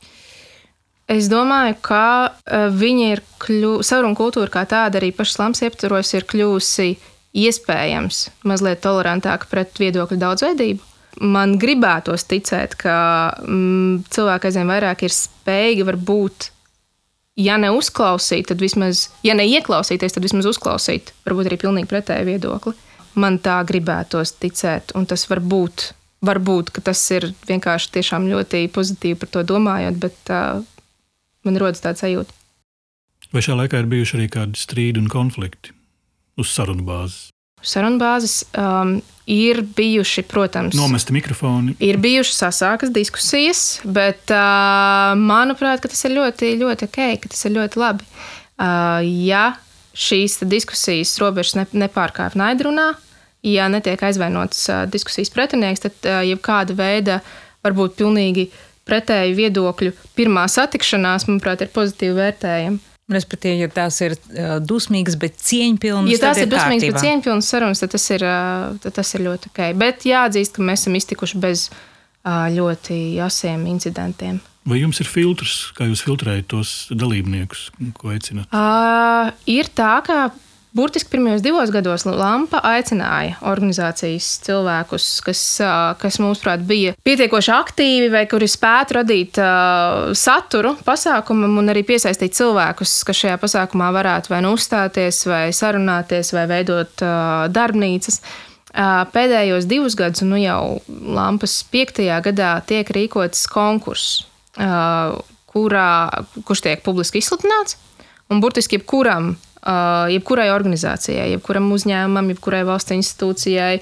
Es 1.12 1.28
domāju, 1.28 1.76
ka 1.84 2.04
uh, 2.32 2.68
viņa 2.72 3.14
ir 3.18 3.26
kļuvusi, 3.42 3.92
sarunu 3.92 4.16
kultūra 4.16 4.48
kā 4.48 4.64
tāda 4.64 4.96
arī 4.96 5.12
pašas 5.12 5.42
lampas 5.44 5.66
iepturos 5.68 6.16
ir 6.16 6.24
kļuvusi 6.24 6.94
iespējams 7.32 8.26
mazliet 8.48 8.82
tolerantāka 8.84 9.48
pret 9.50 9.78
viedokļu 9.80 10.18
daudzveidību. 10.20 10.88
Man 11.22 11.58
gribētos 11.60 12.24
ticēt, 12.28 12.74
ka 12.80 12.94
mm, 13.44 14.08
cilvēki 14.12 14.48
aizvien 14.48 14.70
vairāk 14.70 15.04
ir 15.04 15.12
spējīgi 15.12 15.84
varbūt, 15.88 16.48
ja 17.44 17.58
ne 17.60 17.72
uzklausīt, 17.76 18.48
tad 18.48 18.62
vismaz, 18.64 19.10
ja 19.24 19.36
ne 19.36 19.44
ieklausīties, 19.48 20.16
tad 20.16 20.24
vismaz 20.24 20.48
uzklausīt, 20.48 21.12
varbūt 21.26 21.50
arī 21.50 21.60
pilnīgi 21.60 21.90
pretēju 21.90 22.28
viedokli. 22.30 22.72
Man 23.20 23.36
tā 23.44 23.58
gribētos 23.68 24.32
ticēt, 24.40 24.94
un 24.96 25.04
tas 25.08 25.26
var 25.28 25.42
būt, 25.44 25.90
varbūt 26.24 26.72
tas 26.80 27.02
ir 27.12 27.28
vienkārši 27.48 27.92
tiešām 27.98 28.30
ļoti 28.32 28.64
pozitīvi 28.72 29.20
par 29.20 29.32
to 29.36 29.44
domājot, 29.52 30.00
bet 30.00 30.32
uh, 30.32 30.64
man 31.44 31.60
rodas 31.60 31.84
tāds 31.84 32.00
sajūta. 32.04 32.32
Vai 33.32 33.44
šajā 33.44 33.60
laikā 33.60 33.84
ir 33.84 33.92
bijuši 33.92 34.16
arī 34.16 34.32
kādi 34.32 34.60
strīdi 34.60 35.00
un 35.00 35.12
konflikti? 35.12 35.76
Uz 36.40 36.52
sarunu 36.52 36.84
bāzes? 36.86 37.30
Sarunu 37.62 38.00
bāzes 38.00 38.40
um, 38.58 38.96
ir 39.30 39.62
bijuši, 39.76 40.24
protams, 40.26 40.74
nomesti 40.74 41.14
mikrofoni. 41.14 41.76
Ir 41.82 41.98
bijušas 42.02 42.40
sasākas 42.42 42.90
diskusijas, 42.94 43.80
bet 43.84 44.32
uh, 44.34 45.12
manuprāt, 45.18 45.84
tas 45.86 46.02
ir 46.08 46.16
ļoti, 46.16 46.56
ļoti 46.62 46.88
ok, 46.88 47.00
ka 47.22 47.30
tas 47.30 47.46
ir 47.46 47.54
ļoti 47.54 47.82
labi. 47.82 48.08
Uh, 48.58 48.98
ja 49.28 49.52
šīs 49.94 50.40
diskusijas 50.48 51.14
robežas 51.22 51.56
ne, 51.60 51.66
nepārkāpj 51.84 52.38
naidrunā, 52.40 52.92
ja 53.46 53.70
netiek 53.70 54.02
aizvainots 54.10 54.66
uh, 54.70 54.84
diskusijas 54.90 55.30
pretinieks, 55.34 55.86
tad 55.86 56.10
uh, 56.10 56.20
jebkāda 56.26 56.74
veida 56.78 57.20
varbūt 57.62 57.98
pilnīgi 58.00 58.48
pretēju 58.88 59.36
viedokļu 59.38 59.92
pirmā 60.18 60.48
satikšanās, 60.50 61.28
manuprāt, 61.30 61.62
ir 61.62 61.70
pozitīvi 61.74 62.18
vērtējama. 62.18 62.91
Respektīvi, 63.12 63.62
ja 63.64 63.70
tās 63.72 64.00
ir 64.04 64.16
uh, 64.16 64.56
dusmīgas, 64.64 65.16
bet 65.20 65.38
cieņpilnas, 65.42 66.12
ja 66.12 66.20
tās 66.22 66.40
ir, 66.40 66.46
ir 66.46 66.52
dusmīgas, 66.54 66.88
bet 66.88 67.04
cieņpilnas 67.04 67.50
sarunas, 67.54 67.82
tad 67.82 67.94
tas 67.94 68.06
ir, 68.14 68.24
uh, 68.26 68.78
tad 68.84 68.96
tas 69.00 69.14
ir 69.16 69.26
ļoti 69.26 69.52
ok. 69.52 69.64
Bet 69.80 70.06
jāatzīst, 70.08 70.56
ka 70.56 70.64
mēs 70.66 70.84
esam 70.84 70.96
iztikuši 71.00 71.42
bez 71.42 71.66
uh, 71.72 72.46
ļoti 72.54 73.02
asiem 73.24 73.66
incidentiem. 73.72 74.40
Vai 74.68 74.78
jums 74.78 75.00
ir 75.02 75.08
filtrs, 75.10 75.56
kā 75.74 75.88
jūs 75.88 76.04
filtrējat 76.06 76.46
tos 76.52 76.72
dalībniekus, 76.94 77.66
ko 77.98 78.12
aicināt? 78.14 78.46
Uh, 78.54 79.32
ir 79.50 79.66
tā, 79.74 79.96
ka 80.06 80.28
Burtiski 80.72 81.10
pirmajos 81.10 81.42
divos 81.44 81.68
gados 81.68 82.06
Lampa 82.08 82.62
aicināja 82.64 83.34
organizācijas 83.44 84.28
cilvēkus, 84.46 85.08
kas, 85.20 85.42
kas 86.00 86.16
mūsuprāt, 86.22 86.62
bija 86.64 86.94
pietiekoši 87.04 87.52
aktīvi 87.52 88.06
vai 88.14 88.22
kuri 88.30 88.48
spētu 88.48 88.96
radīt 88.96 89.40
uh, 89.42 90.14
saturu 90.16 90.72
pasākumam 90.86 91.58
un 91.60 91.68
arī 91.74 91.82
piesaistīt 91.90 92.38
cilvēkus, 92.38 92.94
kas 93.04 93.20
šajā 93.20 93.36
pasākumā 93.42 93.90
varētu 93.98 94.32
vai 94.32 94.40
nu 94.46 94.54
uzstāties, 94.56 95.20
vai 95.28 95.42
sarunāties, 95.52 96.32
vai 96.32 96.46
veidot 96.54 97.04
uh, 97.04 97.44
darbnīcas. 97.52 98.22
Uh, 98.72 99.04
pēdējos 99.12 99.68
divus 99.68 100.00
gadus, 100.00 100.24
nu 100.24 100.40
jau 100.40 100.80
Lampas 100.88 101.60
piektajā 101.68 102.22
gadā, 102.30 102.56
tiek 102.64 102.88
rīkots 102.88 103.44
konkurss, 103.52 104.22
kurā, 105.52 105.92
kurš 106.48 106.64
tiek 106.64 106.80
publiski 106.84 107.20
izsludināts. 107.20 107.76
Un 108.32 108.40
burtiski 108.40 108.78
jebkuram 108.78 109.34
jebkurai 109.62 110.48
organizācijai, 110.54 111.30
jebkuram 111.36 111.70
uzņēmumam, 111.74 112.32
jebkurai 112.34 112.64
valsts 112.66 112.94
institūcijai, 112.96 113.76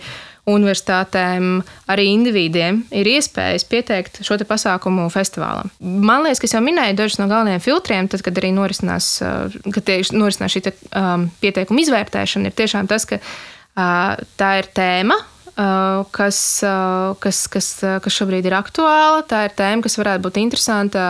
universitātēm, 0.50 1.60
arī 1.90 2.06
individiem 2.14 2.82
ir 2.96 3.08
iespējas 3.12 3.66
pieteikt 3.70 4.20
šo 4.26 4.38
pasākumu 4.48 5.08
festivālam. 5.12 5.70
Man 5.80 6.24
liekas, 6.24 6.40
ka 6.40 6.48
es 6.48 6.54
jau 6.56 6.62
minēju 6.64 6.96
dažus 6.98 7.20
no 7.20 7.28
galvenajiem 7.30 7.64
filtriem, 7.64 8.08
tad, 8.10 8.24
kad 8.26 8.38
arī 8.40 8.52
norisinās, 8.56 9.12
uh, 9.24 9.58
kad 9.74 9.92
norisinās 10.16 10.56
šī 10.56 10.64
um, 10.70 11.28
pieteikuma 11.42 11.84
izvērtēšana, 11.84 12.50
ir 12.50 12.56
tiešām 12.56 12.88
tas, 12.90 13.06
ka 13.08 13.20
uh, 13.20 14.16
tā 14.40 14.52
ir 14.62 14.70
tēma, 14.76 15.18
uh, 15.20 16.06
kas, 16.16 16.40
uh, 16.66 17.12
kas, 17.22 17.44
kas, 17.52 17.72
kas 18.02 18.16
šobrīd 18.16 18.48
ir 18.48 18.56
aktuāla. 18.58 19.26
Tā 19.28 19.44
ir 19.48 19.56
tēma, 19.58 19.84
kas 19.86 20.00
varētu 20.00 20.24
būt 20.26 20.40
interesanta 20.42 21.04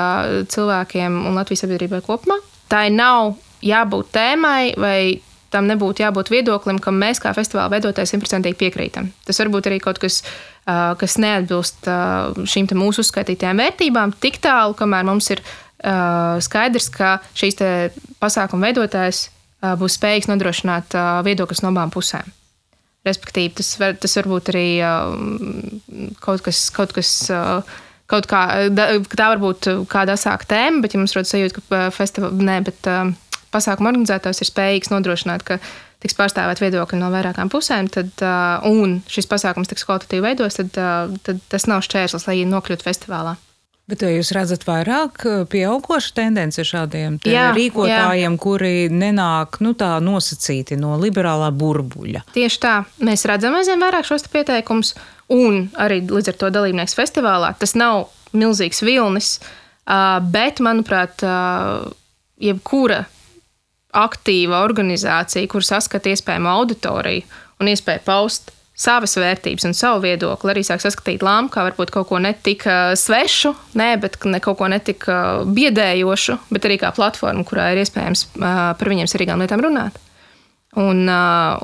cilvēkiem 0.51 1.23
un 1.31 1.39
Latvijas 1.39 1.65
sabiedrībai 1.65 2.03
kopumā. 2.07 2.41
Tā 2.71 2.87
nav 2.93 3.39
jābūt 3.65 4.13
tēmai 4.15 4.73
vai 4.81 5.01
tam 5.51 5.67
nebūtu 5.67 6.05
jābūt 6.05 6.31
viedoklim, 6.31 6.79
kam 6.83 7.01
mēs 7.03 7.19
kā 7.23 7.33
festivāla 7.35 7.73
veidotāji 7.73 8.13
simtprocentīgi 8.13 8.59
piekrītam. 8.61 9.11
Tas 9.27 9.41
varbūt 9.43 9.67
arī 9.67 9.81
kaut 9.83 9.99
kas, 10.03 10.21
kas 10.65 11.17
neatbilst 11.19 11.89
šīm 12.53 12.71
mūsu 12.79 13.03
uzskaitītajām 13.03 13.59
vērtībām, 13.59 14.15
tik 14.23 14.39
tālu, 14.45 14.77
kamēr 14.79 15.09
mums 15.09 15.31
ir 15.35 15.43
skaidrs, 16.47 16.91
ka 16.95 17.17
šīs 17.35 17.59
pasākuma 18.23 18.69
veidotājs 18.71 19.25
būs 19.81 19.97
spējīgs 19.99 20.31
nodrošināt 20.31 20.95
viedokļus 21.27 21.65
no 21.65 21.73
abām 21.75 21.91
pusēm. 21.93 22.29
Respektīvi, 23.09 23.55
tas 23.57 23.73
var, 23.81 23.97
tas 23.99 24.15
var 24.21 24.29
būt 24.29 24.53
arī 24.53 24.67
kaut 26.21 26.45
kas, 26.47 26.69
kaut 26.77 26.93
kas 26.95 27.15
kaut 28.11 28.27
kā, 28.31 28.43
tā 28.75 29.27
var 29.33 29.41
būt 29.41 29.71
kāda 29.91 30.15
asāka 30.19 30.47
tēma, 30.51 30.85
bet 30.85 30.95
ja 30.95 31.01
mums 31.01 31.15
rodas 31.17 31.33
sajūta, 31.33 31.63
ka 31.63 31.83
festivālā, 31.95 32.35
nē, 32.45 32.57
bet 32.67 32.91
pasākuma 33.55 33.93
organizētājs 33.93 34.43
ir 34.43 34.51
spējīgs 34.51 34.93
nodrošināt, 34.93 35.45
ka 35.47 35.59
tiks 36.01 36.17
pārstāvēt 36.17 36.63
viedokļi 36.63 37.01
no 37.01 37.11
vairākām 37.13 37.51
pusēm, 37.53 37.91
tad, 37.93 38.13
uh, 38.25 38.65
un 38.69 39.01
šis 39.11 39.29
pasākums 39.31 39.71
tiks 39.71 39.85
kvalitatīvi 39.89 40.25
veidos, 40.31 40.59
tad, 40.61 40.73
uh, 40.81 41.13
tad 41.27 41.43
tas 41.53 41.69
nav 41.71 41.85
šķērslis, 41.87 42.27
lai 42.31 42.41
nokļūtu 42.49 42.87
festivālā. 42.87 43.37
Bet 43.91 44.05
jūs 44.07 44.31
redzat 44.37 44.63
vairāk 44.69 45.25
pieaugušu 45.51 46.13
tendenci 46.15 46.63
šādiem 46.63 47.17
jā, 47.27 47.49
rīkotājiem, 47.57 48.37
jā. 48.37 48.39
kuri 48.39 48.75
nenāk 48.93 49.59
nu, 49.65 49.73
tā 49.75 49.97
nosacīti 50.05 50.79
no 50.79 50.95
liberālā 51.01 51.49
burbuļa? 51.51 52.23
Tieši 52.37 52.61
tā. 52.63 52.75
Mēs 53.03 53.27
redzam 53.27 53.57
aizvien 53.59 53.83
vairāk 53.83 54.07
šos 54.07 54.29
pieteikumus, 54.31 54.95
un 55.35 55.65
arī 55.75 56.05
līdz 56.07 56.31
ar 56.31 56.39
to 56.39 56.53
dalībnieks 56.55 56.95
festivālā. 56.99 57.51
Tas 57.59 57.75
nav 57.75 58.13
milzīgs 58.31 58.85
vilnis, 58.87 59.33
bet, 60.31 60.63
manuprāt, 60.63 61.27
jebkura 62.39 63.03
aktīva 63.97 64.63
organizācija, 64.65 65.49
kur 65.51 65.67
saskata 65.67 66.13
iespējamu 66.13 66.51
auditoriju 66.51 67.27
un 67.61 67.71
iespēju 67.71 68.05
paust 68.07 68.53
savas 68.81 69.17
vērtības 69.21 69.67
un 69.69 69.75
savu 69.77 70.05
viedokli, 70.07 70.53
arī 70.55 70.63
sāk 70.65 70.81
saskatīt 70.81 71.25
lāmu 71.25 71.51
kā 71.53 71.67
varbūt 71.67 71.93
kaut 71.93 72.09
ko 72.09 72.21
netika 72.23 72.95
svešu, 72.97 73.53
ne, 73.77 73.91
bet 74.01 74.17
ne 74.25 74.41
kaut 74.41 74.57
ko 74.61 74.71
netika 74.73 75.17
biedējošu, 75.45 76.39
bet 76.55 76.69
arī 76.69 76.79
kā 76.81 76.93
platformu, 76.97 77.45
kurā 77.49 77.73
ir 77.75 77.83
iespējams 77.83 78.31
par 78.41 78.93
viņiem 78.93 79.11
svarīgām 79.11 79.45
lietām 79.45 79.65
runāt. 79.67 80.01
Un, 80.79 81.03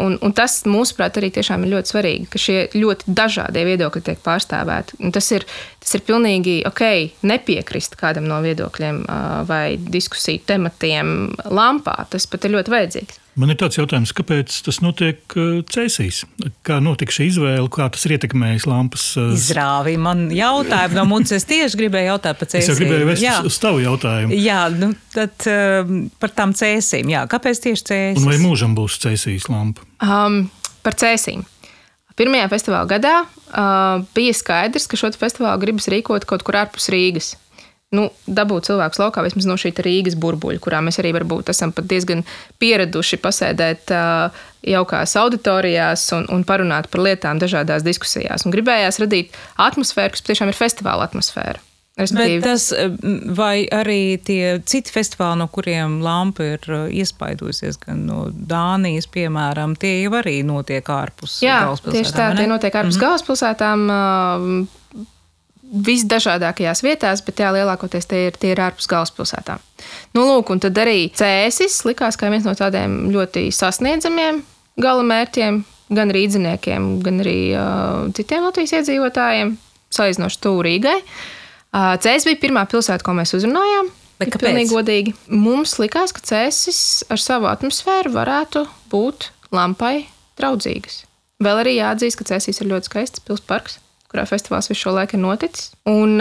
un, 0.02 0.16
un 0.18 0.32
tas, 0.34 0.58
mūsuprāt, 0.66 1.20
arī 1.20 1.30
ir 1.30 1.66
ļoti 1.70 1.92
svarīgi, 1.92 2.24
ka 2.26 2.40
šie 2.42 2.56
ļoti 2.74 3.12
dažādie 3.14 3.62
viedokļi 3.68 4.02
tiek 4.02 4.22
pārstāvēti. 4.24 4.98
Un 4.98 5.14
tas 5.14 5.30
ir, 5.30 5.46
tas 5.86 5.94
ir 5.94 6.02
pilnīgi 6.06 6.56
ok, 6.66 6.82
nepiekrist 7.30 7.94
kādam 8.00 8.26
no 8.26 8.40
viedokļiem 8.42 9.04
vai 9.46 9.76
diskusiju 9.78 10.42
tematiem 10.48 11.12
lampā. 11.46 11.94
Tas 12.10 12.26
pat 12.30 12.48
ir 12.48 12.56
ļoti 12.56 12.74
vajadzīgs. 12.74 13.22
Man 13.36 13.52
ir 13.52 13.58
tāds 13.60 13.76
jautājums, 13.76 14.14
kāpēc 14.16 14.54
tas 14.64 14.78
notiek 14.80 15.34
cēsīs? 15.70 16.22
Kā 16.64 16.78
notika 16.80 17.12
šī 17.12 17.26
izvēle, 17.28 17.68
kā 17.70 17.86
tas 17.92 18.06
ir 18.08 18.14
ietekmējis 18.16 18.64
lampas? 18.66 19.04
Izrāvīja 19.36 20.00
man 20.00 20.22
jautājumu 20.32 20.96
no 20.96 21.04
mums. 21.10 21.34
Es 21.36 21.44
tieši 21.46 21.82
gribēju 21.82 22.14
jautāt 22.14 22.40
par 22.40 22.48
cēsīm. 22.48 22.64
Es 22.64 22.70
jau 22.72 22.78
gribēju 22.80 23.10
vest 23.10 23.26
jā. 23.26 23.36
uz 23.46 23.60
tavu 23.60 23.84
jautājumu. 23.84 24.40
Jā, 24.40 24.62
nu, 24.72 24.94
tad 25.12 25.50
par 26.22 26.32
tām 26.38 26.56
cēsīm. 26.56 27.12
Jā, 27.12 27.26
kāpēc 27.30 27.60
tieši 27.68 27.88
cēsīs? 27.92 28.22
Un 28.24 28.30
vai 28.32 28.40
mūžam 28.40 28.72
būs 28.78 28.96
cēsīs 29.04 29.50
lampa? 29.52 29.84
Um, 30.00 30.46
par 30.86 30.96
cēsīm. 30.96 31.44
Pirmajā 32.16 32.46
festivāla 32.52 32.88
gadā 32.88 33.16
uh, 33.24 34.04
bija 34.16 34.36
skaidrs, 34.36 34.88
ka 34.88 34.98
šo 35.00 35.12
festivālu 35.16 35.60
gribas 35.60 35.90
rīkot 35.92 36.24
kaut 36.28 36.46
kur 36.46 36.62
ārpus 36.62 36.88
Rīgas 36.92 37.34
nu, 37.94 38.08
dabūt 38.26 38.66
cilvēkus 38.68 39.00
laukā 39.00 39.22
vismaz 39.26 39.46
no 39.48 39.56
šī 39.60 39.72
Rīgas 39.84 40.16
burbuļa, 40.18 40.60
kurā 40.62 40.80
mēs 40.84 40.98
arī 41.02 41.12
varbūt 41.16 41.52
esam 41.52 41.72
diezgan 41.76 42.24
pieraduši 42.62 43.20
pasēdēt 43.22 43.94
uh, 43.94 44.42
jaukās 44.66 45.14
auditorijās 45.20 46.08
un, 46.16 46.26
un 46.32 46.42
parunāt 46.48 46.90
par 46.90 47.04
lietām 47.06 47.40
dažādās 47.42 47.86
diskusijās. 47.86 48.46
Un 48.46 48.54
gribējās 48.54 49.00
radīt 49.02 49.38
atmosfēru, 49.68 50.16
kas 50.16 50.26
tiešām 50.26 50.50
ir 50.50 50.58
festivāla 50.58 51.06
atmosfēra. 51.06 51.62
Respektīvi. 51.96 52.40
Bet 52.42 52.44
tas, 52.44 52.64
vai 53.36 53.64
arī 53.72 54.18
tie 54.20 54.58
citi 54.68 54.92
festivāli, 54.92 55.40
no 55.40 55.46
kuriem 55.48 55.94
lampa 56.04 56.44
ir 56.44 56.66
iespaidojusies, 56.92 57.78
gan 57.80 58.02
no 58.04 58.26
Dānijas, 58.28 59.06
piemēram, 59.08 59.72
tie 59.80 60.02
jau 60.02 60.12
arī 60.18 60.42
notiek 60.44 60.84
ārpus 60.92 61.38
Jā, 61.40 61.62
galvaspilsētām? 61.64 61.96
Tieši 61.96 62.12
tā, 62.18 62.26
tie 62.36 62.48
notiek 62.50 62.74
ārpus 62.76 62.98
mm 62.98 63.00
-hmm. 63.00 63.04
galvaspilsētām 63.06 63.78
visdažādākajās 65.86 66.82
vietās, 66.84 67.22
bet 67.24 67.40
jā, 67.40 67.48
lielākoties 67.56 68.06
tie 68.10 68.26
ir, 68.26 68.36
tie 68.36 68.52
ir 68.52 68.60
ārpus 68.60 68.86
galvaspilsētām. 68.92 69.64
Nu, 70.12 70.26
lūk, 70.28 70.52
un 70.52 70.60
tad 70.60 70.76
arī 70.76 71.08
cēsis 71.08 71.80
likās 71.88 72.20
kā 72.20 72.28
viens 72.30 72.44
no 72.44 72.52
tādiem 72.52 73.08
ļoti 73.10 73.48
sasniedzamiem 73.50 74.42
gala 74.76 75.02
mērķiem, 75.02 75.64
gan 75.96 76.12
rīdziniekiem, 76.12 77.00
gan 77.02 77.24
arī 77.24 77.56
uh, 77.56 78.12
citiem 78.12 78.44
Latvijas 78.44 78.72
iedzīvotājiem, 78.72 79.56
salīdzinoši 79.90 80.40
tuvu 80.44 80.62
Rīgai. 80.62 81.00
Uh, 81.00 81.35
Cēsis 81.76 82.26
bija 82.28 82.40
pirmā 82.46 82.64
pilsēta, 82.70 83.04
ko 83.04 83.14
mēs 83.18 83.34
uzrunājām. 83.36 83.90
Bet 84.16 84.30
kāpēc? 84.32 84.48
Pilnīgi 84.48 84.72
godīgi. 84.72 85.16
Mums 85.28 85.76
likās, 85.82 86.14
ka 86.16 86.24
cēsis 86.24 86.78
ar 87.12 87.20
savu 87.20 87.50
atmosfēru 87.50 88.14
varētu 88.14 88.64
būt 88.92 89.30
lampai 89.52 90.06
draudzīgas. 90.40 91.02
Vēl 91.44 91.60
arī 91.60 91.76
jāatzīst, 91.76 92.16
ka 92.16 92.30
cēsīs 92.32 92.62
ir 92.62 92.70
ļoti 92.72 92.88
skaists 92.88 93.24
pilsparks 93.26 93.76
kurā 94.16 94.24
festivāls 94.28 94.70
visu 94.70 94.86
šo 94.86 94.94
laiku 94.96 95.18
ir 95.18 95.22
noticis. 95.22 95.70
Un 95.90 96.20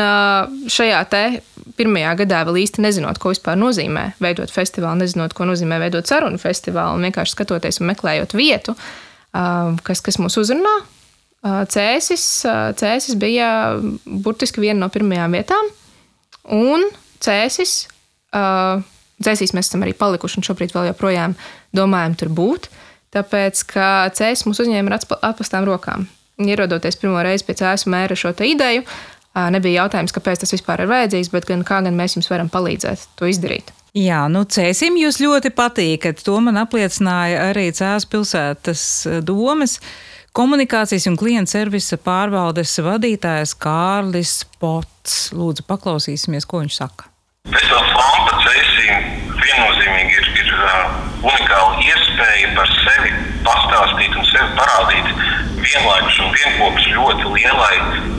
šajā 0.71 1.01
te 1.11 1.23
pirmajā 1.77 2.15
gadā 2.23 2.41
vēl 2.47 2.61
īsti 2.65 2.83
nezinot, 2.83 3.19
ko 3.21 3.31
vispār 3.33 3.57
nozīmē 3.59 4.09
veidot 4.23 4.51
festivālu, 4.51 5.03
nezinot, 5.03 5.35
ko 5.37 5.47
nozīmē 5.47 5.79
veidot 5.85 6.09
sarunu 6.09 6.41
festivālu, 6.41 6.97
un 6.97 7.07
vienkārši 7.07 7.37
skatoties 7.37 7.79
un 7.81 7.89
meklējot 7.91 8.35
vietu, 8.37 8.75
kas, 9.31 10.03
kas 10.05 10.19
mūs 10.21 10.39
uzrunā. 10.41 10.75
Cēsis, 11.45 12.25
cēsis 12.79 13.17
bija 13.21 13.49
burtiski 14.05 14.63
viena 14.63 14.79
no 14.81 14.89
pirmajām 14.89 15.35
vietām, 15.37 15.69
un 16.57 16.87
cēsis, 17.21 17.75
cēsīs 18.33 19.53
mēs 19.53 19.69
esam 19.69 19.85
arī 19.85 19.93
palikuši, 19.97 20.41
un 20.41 20.47
šobrīd 20.47 20.73
vēl 20.73 20.89
joprojām 20.89 21.37
domājam 21.77 22.17
tur 22.17 22.33
būt, 22.33 22.69
tāpēc, 23.13 23.61
ka 23.69 23.89
cēsis 24.17 24.47
mūs 24.49 24.63
uzņēma 24.65 24.95
ar 24.95 25.09
atpastām 25.31 25.69
rokām 25.69 26.09
ierodoties 26.41 26.97
pirmo 26.99 27.21
reizi 27.23 27.45
pēc 27.47 27.63
ēsu 27.73 27.91
mēra 27.91 28.17
šo 28.17 28.33
ideju, 28.35 28.83
nebija 29.51 29.83
jautājums, 29.83 30.13
kāpēc 30.15 30.43
tas 30.43 30.53
vispār 30.55 30.83
ir 30.83 30.91
vajadzīgs, 30.91 31.31
bet 31.33 31.47
gan 31.49 31.63
kā 31.67 31.81
gan 31.85 31.95
mēs 31.95 32.17
jums 32.17 32.29
varam 32.31 32.51
palīdzēt 32.51 33.07
to 33.19 33.29
izdarīt. 33.29 33.71
Jā, 33.95 34.25
nu 34.27 34.43
cēsim 34.43 34.97
jūs 34.99 35.21
ļoti 35.23 35.53
patīkat. 35.55 36.19
To 36.27 36.41
man 36.43 36.59
apliecināja 36.59 37.49
arī 37.51 37.69
Cēlās 37.75 38.07
pilsētas 38.11 38.81
domas 39.23 39.77
komunikācijas 40.35 41.07
un 41.07 41.15
klienta 41.19 41.53
servisa 41.55 41.97
pārvaldes 42.01 42.73
vadītājs 42.83 43.53
Kārlis 43.61 44.41
Pots. 44.59 45.29
Lūdzu, 45.35 45.63
paklausīsimies, 45.69 46.47
ko 46.49 46.59
viņš 46.63 46.79
saka. 46.81 47.07
Festivāls 47.53 47.93
Lampa 47.95 48.41
cēsim 48.43 49.05
viennozīmīgi 49.39 50.17
ir, 50.19 50.27
ir 50.41 50.51
uh, 50.57 50.97
unikāla 51.29 51.79
iespēja 51.85 52.51
par 52.57 52.73
sevi 52.81 53.13
pastāstīt 53.45 54.17
un 54.17 54.27
sevi 54.33 54.49
parādīt 54.59 55.11
vienlaikus 55.61 56.19
un 56.25 56.35
vienopus 56.35 56.89
ļoti 56.97 57.31
lielai, 57.37 57.75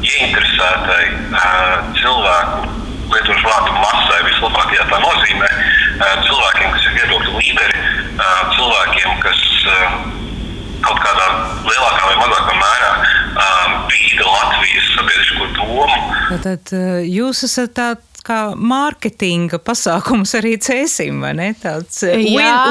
ieinteresētai 0.08 1.02
uh, 1.12 1.92
cilvēku, 2.00 2.76
lietošu 3.12 3.50
vārdu 3.50 3.76
masai, 3.82 4.22
vislabākajā 4.30 4.88
tā 4.88 5.02
nozīmē, 5.04 5.50
uh, 5.52 6.16
cilvēkiem, 6.24 6.72
kas 6.78 6.88
ir 6.88 7.00
viedokļu 7.02 7.40
līderi, 7.42 7.84
cilvēkiem, 8.56 9.18
kas 9.20 9.46
kaut 10.84 11.00
kādā 11.04 11.28
lielākā 11.66 12.10
vai 12.10 12.18
mazākā 12.24 12.58
mērā 12.60 12.90
uh, 12.96 13.78
bīda 13.88 14.28
Latvijas 14.28 14.92
sabiedrisko 14.96 15.48
domu. 15.56 16.02
Tad 16.44 16.76
jūs 17.06 17.46
esat 17.48 17.74
tāds 17.78 18.16
kā 18.26 18.38
mārketinga 18.58 19.60
pasākums 19.62 20.34
arī 20.38 20.56
cēsim, 20.62 21.20
vai 21.22 21.32
ne? 21.38 21.50
Tāds 21.60 22.02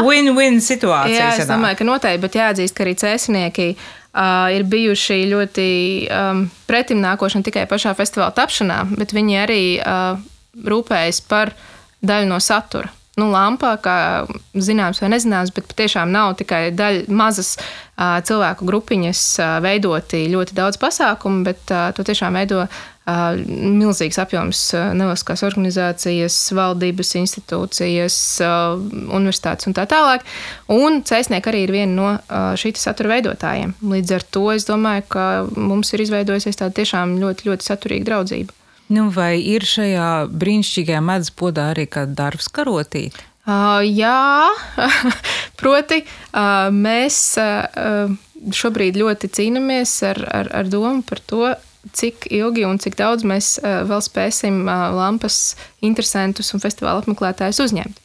win-win 0.06 0.60
situācija. 0.64 1.16
Jā, 1.16 1.30
es 1.40 1.50
domāju, 1.50 1.80
ka 1.80 1.88
noteikti, 1.88 2.24
bet 2.26 2.40
jāatzīst, 2.40 2.76
ka 2.76 2.84
arī 2.86 2.96
cēsinieki 3.00 3.70
uh, 3.76 4.52
ir 4.56 4.68
bijuši 4.72 5.22
ļoti 5.32 5.70
um, 6.10 6.44
pretimnākoši 6.70 7.40
ne 7.42 7.48
tikai 7.48 7.66
pašā 7.72 7.96
festivāla 7.98 8.34
tapšanā, 8.36 8.82
bet 9.00 9.16
viņi 9.16 9.40
arī 9.46 9.64
uh, 9.80 10.20
rūpējas 10.66 11.24
par 11.30 11.56
daļu 12.06 12.30
no 12.32 12.42
satura. 12.44 12.92
Nu, 13.16 13.30
lampā, 13.32 13.78
kā 13.80 13.98
zināms 14.60 15.00
vai 15.00 15.10
nezināms, 15.14 15.54
bet 15.56 15.70
patiešām 15.70 16.12
nav 16.12 16.34
tikai 16.42 16.68
daļa 16.76 17.06
mazas 17.16 17.54
uh, 17.56 18.18
cilvēku 18.28 18.68
grupiņas 18.68 19.22
uh, 19.40 19.54
veidoti 19.64 20.26
ļoti 20.34 20.58
daudz 20.58 20.80
pasākumu, 20.82 21.46
bet 21.48 21.72
uh, 21.72 21.94
to 21.96 22.04
tiešām 22.08 22.36
veido 22.36 22.66
milzīgs 23.06 24.18
apjoms 24.18 24.60
nevalstiskās 24.98 25.44
organizācijas, 25.46 26.40
valdības 26.58 27.12
institūcijas, 27.20 28.16
universitātes 28.42 29.70
un 29.70 29.78
tā 29.78 29.86
tālāk. 29.92 30.26
Un 30.74 31.04
cēsnieki 31.06 31.52
arī 31.52 31.62
ir 31.68 31.76
viena 31.76 31.94
no 31.94 32.58
šī 32.58 32.74
satura 32.82 33.14
veidotājiem. 33.14 33.78
Līdz 33.94 34.18
ar 34.18 34.26
to 34.34 34.48
es 34.56 34.66
domāju, 34.66 35.06
ka 35.14 35.30
mums 35.54 35.94
ir 35.94 36.02
izveidojusies 36.02 36.58
tāda 36.58 36.80
tiešām 36.82 37.20
ļoti, 37.22 37.52
ļoti 37.52 37.70
saturīga 37.70 38.10
draudzība. 38.10 38.58
Nu, 38.94 39.08
vai 39.10 39.40
ir 39.42 39.66
šajā 39.66 40.28
brīnišķīgajā 40.30 41.02
medus 41.02 41.32
podā 41.34 41.72
arī 41.74 41.88
kāda 41.90 42.14
darbs 42.20 42.52
karotīte? 42.54 43.24
Uh, 43.46 43.82
jā, 43.86 44.50
proti, 45.62 46.02
uh, 46.34 46.70
mēs 46.74 47.18
uh, 47.42 48.14
šobrīd 48.54 48.98
ļoti 48.98 49.30
cīnāmies 49.38 49.94
ar, 50.10 50.22
ar, 50.26 50.50
ar 50.62 50.70
domu 50.70 51.06
par 51.06 51.22
to, 51.30 51.52
cik 51.94 52.26
ilgi 52.34 52.66
un 52.66 52.82
cik 52.82 52.98
daudz 52.98 53.22
mēs 53.30 53.60
vēl 53.62 54.02
spēsim 54.02 54.64
lampas 54.66 55.54
interesantus 55.86 56.50
un 56.58 56.64
festivāla 56.64 57.04
apmeklētājus 57.04 57.62
uzņemt. 57.68 58.02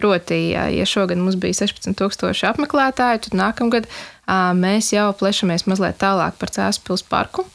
Proti, 0.00 0.40
ja 0.50 0.86
šogad 0.88 1.20
mums 1.20 1.36
bija 1.38 1.60
16,000 1.60 2.48
apmeklētāju, 2.50 3.22
tad 3.28 3.38
nākamgad 3.38 3.86
mēs 4.58 4.90
jau 4.96 5.12
plešamies 5.22 5.68
mazliet 5.70 6.00
tālāk 6.02 6.42
par 6.42 6.50
Cēzu 6.50 6.82
pilsētu 6.88 7.12
parku. 7.12 7.46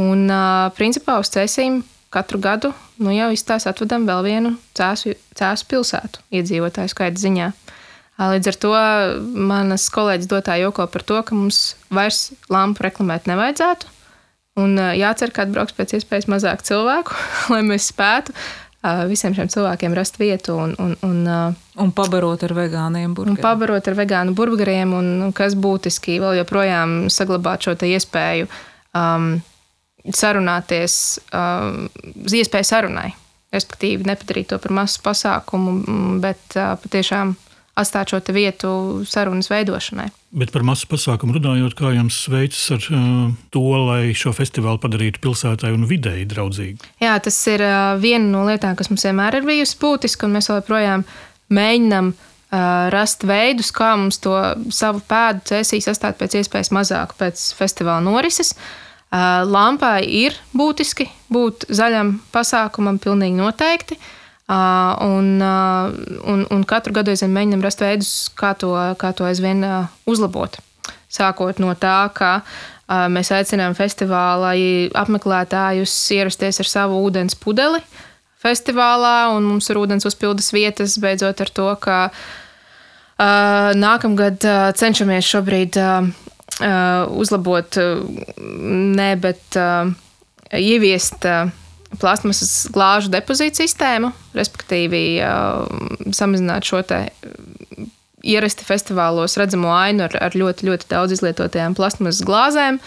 Un, 0.00 0.26
principā, 0.74 1.20
uz 1.22 1.30
cēsīm 1.30 1.82
katru 2.14 2.40
gadu 2.42 2.72
nu, 3.02 3.12
jau 3.14 3.30
izstāstām 3.34 3.74
atvedam 3.74 4.06
vēl 4.08 4.22
vienu 4.26 4.54
Cēzu, 4.74 5.14
Cēzu 5.38 5.68
pilsētu 5.70 6.22
iedzīvotāju 6.34 6.90
skaita 6.90 7.20
ziņā. 7.20 7.50
Līdz 8.18 8.50
ar 8.50 8.58
to 8.62 8.72
manas 9.50 9.88
kolēģis 9.90 10.30
dotā 10.30 10.54
joko 10.62 10.86
par 10.86 11.02
to, 11.02 11.18
ka 11.26 11.34
mums 11.34 11.74
vairs 11.94 12.28
lampu 12.50 12.86
reklamēt 12.86 13.26
nevajadzētu, 13.30 13.90
Un 14.54 14.76
jācer, 14.78 15.32
ka 15.34 15.42
atbrauks 15.42 15.74
pēc 15.74 15.96
iespējas 15.98 16.28
mazāk 16.30 16.62
cilvēku, 16.66 17.16
lai 17.52 17.62
mēs 17.66 17.90
spētu 17.90 18.34
visiem 19.08 19.32
šiem 19.32 19.48
cilvēkiem 19.48 19.94
rast 19.96 20.18
vietu 20.20 20.58
un, 20.60 20.74
un, 20.78 20.92
un, 21.06 21.22
un 21.80 21.92
pabarot 21.96 22.42
ar 22.44 22.52
vegāniem 22.52 23.14
burgeriem. 23.16 23.38
Un 23.38 23.42
pabarot 23.42 23.88
ar 23.88 23.96
vegānu 23.96 24.34
burgeriem, 24.36 24.92
un 24.94 25.32
kas 25.34 25.56
būtiski 25.56 26.18
vēl 26.20 26.36
joprojām 26.42 27.08
saglabāt 27.10 27.64
šo 27.64 27.74
iespēju 27.88 28.46
um, 28.92 29.30
sarunāties, 30.12 31.18
um, 31.32 31.86
iespēju 32.28 32.68
sarunai. 32.68 33.12
Respektīvi, 33.54 34.06
nepadarīt 34.08 34.50
to 34.50 34.58
par 34.58 34.74
masu 34.74 35.00
pasākumu, 35.04 35.78
bet 36.22 36.56
uh, 36.58 36.74
patiešām 36.82 37.36
atstāt 37.78 38.12
šo 38.12 38.20
vietu 38.34 38.68
sarunas 39.08 39.48
veidošanai. 39.50 40.08
Bet 40.34 40.50
par 40.54 40.64
masu 40.66 40.86
pasākumu 40.90 41.36
runājot, 41.36 41.74
kā 41.78 41.92
jums 41.94 42.18
veicas 42.30 42.62
ar 42.74 42.86
uh, 42.90 43.32
to, 43.54 43.64
lai 43.86 44.12
šo 44.18 44.34
festivālu 44.34 44.82
padarītu 44.82 45.22
pilsētai 45.22 45.72
un 45.74 45.86
videi 45.90 46.26
draudzīgu? 46.28 46.84
Jā, 47.02 47.16
tas 47.22 47.38
ir 47.50 47.64
uh, 47.64 47.94
viena 48.02 48.26
no 48.28 48.44
lietām, 48.48 48.76
kas 48.78 48.90
mums 48.92 49.06
vienmēr 49.06 49.40
ir 49.40 49.48
bijusi 49.48 49.80
būtiska, 49.80 50.28
un 50.28 50.36
mēs 50.36 50.50
joprojām 50.50 51.06
mēģinām 51.54 52.12
uh, 52.12 52.60
rast 52.94 53.26
veidus, 53.26 53.72
kā 53.74 53.94
mums 53.98 54.20
to 54.22 54.36
savu 54.74 55.02
pēdu 55.08 55.54
cēsīs 55.54 55.90
sastāt 55.90 56.18
pēc 56.20 56.40
iespējas 56.42 56.74
mazāk 56.74 57.14
pēc 57.20 57.52
festivāla 57.58 58.02
norises. 58.06 58.54
Uh, 58.54 58.80
lampai 59.14 60.02
ir 60.08 60.34
būtiski 60.56 61.06
būt 61.30 61.68
zaļam 61.70 62.16
pasākumam, 62.34 62.98
pilnīgi 63.02 63.38
noteikti. 63.38 63.98
Uh, 63.98 64.12
Un, 64.46 65.40
un, 66.24 66.46
un 66.50 66.64
katru 66.68 66.92
gadu 66.92 67.14
aizvien 67.14 67.32
mēģinam 67.32 67.62
rast 67.64 67.80
veidus, 67.80 68.12
kā 68.36 68.52
to, 68.60 68.74
kā 69.00 69.14
to 69.16 69.24
aizvien 69.24 69.64
uzlabot. 70.04 70.58
Sākot 71.08 71.60
no 71.62 71.72
tā, 71.80 72.10
ka 72.12 72.42
mēs 73.08 73.32
aicinām 73.32 73.72
festivālā 73.78 74.52
apmeklētājus 75.00 75.94
ierasties 76.12 76.60
ar 76.60 76.68
savu 76.68 77.00
ūdens 77.06 77.38
pudeli 77.40 77.80
festivālā, 78.44 79.32
un 79.32 79.46
mums 79.48 79.70
ir 79.72 79.80
ūdens 79.80 80.04
uzpildes 80.04 80.52
vietas, 80.52 80.98
beidzot 81.00 81.40
ar 81.40 81.52
to, 81.56 81.70
ka 81.80 81.98
nākamgad 83.80 84.44
cenšamies 84.76 85.24
šobrīd 85.24 85.80
uzlabot, 86.60 87.78
ne, 88.38 89.10
bet 89.20 89.56
ieviest 90.54 91.26
plasmasas 92.00 92.52
glāžu 92.74 93.10
depozītu 93.12 93.62
sistēmu, 93.62 94.10
respektīvi 94.34 95.02
samazināt 96.14 96.66
šo 96.66 96.82
te 96.86 97.06
ierasti 98.24 98.66
festivālos 98.66 99.36
redzamo 99.38 99.72
ainu 99.74 100.06
ar, 100.06 100.14
ar 100.28 100.36
ļoti, 100.38 100.68
ļoti 100.70 100.88
daudz 100.90 101.18
izlietotajām 101.18 101.76
plasmasas 101.76 102.24
glāzēm. 102.26 102.80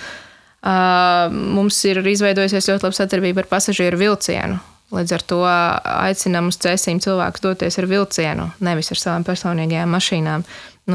Mums 1.57 1.77
ir 1.87 2.01
izveidojusies 2.01 2.71
ļoti 2.71 2.87
laba 2.87 2.97
sadarbība 2.97 3.43
ar 3.43 3.51
pasažieru 3.51 3.99
vilcienu. 4.01 4.57
Līdz 4.95 5.13
ar 5.17 5.23
to 5.27 5.41
aicinām 5.43 6.47
uz 6.47 6.57
cēsīm 6.63 7.01
cilvēkus 7.03 7.43
doties 7.43 7.75
ar 7.79 7.89
vilcienu, 7.91 8.47
nevis 8.63 8.89
ar 8.95 9.01
savām 9.01 9.25
personīgajām 9.27 9.91
mašīnām. 9.91 10.45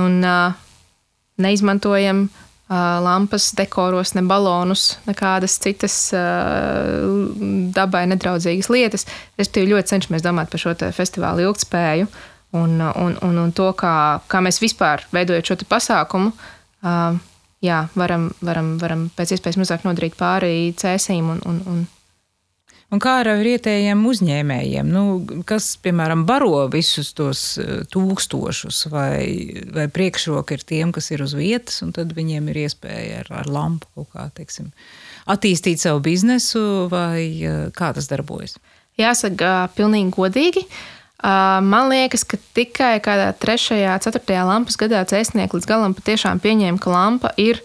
Un, 0.00 0.22
neizmantojam 1.42 2.24
uh, 2.24 2.51
lampas, 2.72 3.50
dekoros, 3.58 4.14
ne 4.16 4.22
balonus, 4.24 4.96
nekādas 5.06 5.58
citas 5.60 5.96
dabai 7.76 8.04
nedraudzīgas 8.10 8.70
lietas. 8.72 9.06
Respektīvi, 9.40 9.74
ļoti 9.74 9.94
cenšamies 9.94 10.24
domāt 10.24 10.52
par 10.52 10.62
šo 10.62 10.74
festivālu 10.96 11.48
ilgspēju 11.48 12.08
un, 12.58 12.78
un, 12.80 13.18
un, 13.22 13.42
un 13.44 13.52
to, 13.56 13.68
kā, 13.78 13.94
kā 14.28 14.40
mēs 14.44 14.60
vispār 14.62 15.04
veidojot 15.12 15.52
šo 15.52 15.58
pasākumu. 15.68 16.32
Jā, 17.62 17.78
varam, 17.94 18.30
varam, 18.42 18.76
varam 18.82 19.06
pēc 19.14 19.36
iespējas 19.36 19.60
mazāk 19.60 19.84
nodarīt 19.86 20.16
pāri 20.18 20.72
cēsīm 20.78 21.28
un, 21.36 21.42
un, 21.46 21.60
un 21.70 21.84
Un 22.92 23.00
kā 23.00 23.14
ar 23.22 23.30
vietējiem 23.40 24.02
uzņēmējiem, 24.04 24.88
nu, 24.92 25.02
kas, 25.48 25.70
piemēram, 25.80 26.26
baro 26.28 26.66
visus 26.72 27.14
tos 27.16 27.56
eh, 27.60 27.86
tūkstošus, 27.88 28.82
vai, 28.92 29.22
vai 29.72 29.86
priekšroka 29.88 30.58
ir 30.58 30.64
tiem, 30.68 30.92
kas 30.92 31.08
ir 31.14 31.24
uz 31.24 31.32
vietas, 31.36 31.80
un 31.86 31.94
tad 31.96 32.12
viņiem 32.12 32.50
ir 32.52 32.66
iespēja 32.66 33.22
ar, 33.22 33.32
ar 33.40 33.48
lampu 33.48 33.88
kaut 33.96 34.10
kā, 34.12 34.26
teiksim, 34.36 34.68
attīstīt 35.24 35.80
savu 35.80 36.02
biznesu, 36.04 36.62
vai 36.92 37.24
eh, 37.40 37.62
kā 37.72 37.94
tas 37.96 38.10
darbojas? 38.12 38.58
Jāsaka, 39.00 39.70
pilnīgi 39.76 40.12
godīgi. 40.12 40.66
Man 41.22 41.86
liekas, 41.86 42.24
ka 42.26 42.36
tikai 42.52 42.96
kādā 43.00 43.28
trešajā, 43.38 43.94
ceturtajā 44.02 44.42
lampas 44.42 44.74
gadā 44.76 45.04
cēsnieki 45.06 45.54
līdz 45.54 45.68
galam 45.70 45.94
patiešām 45.94 46.42
pieņēma, 46.42 46.80
ka 46.82 46.90
lampa 46.90 47.30
ir 47.38 47.60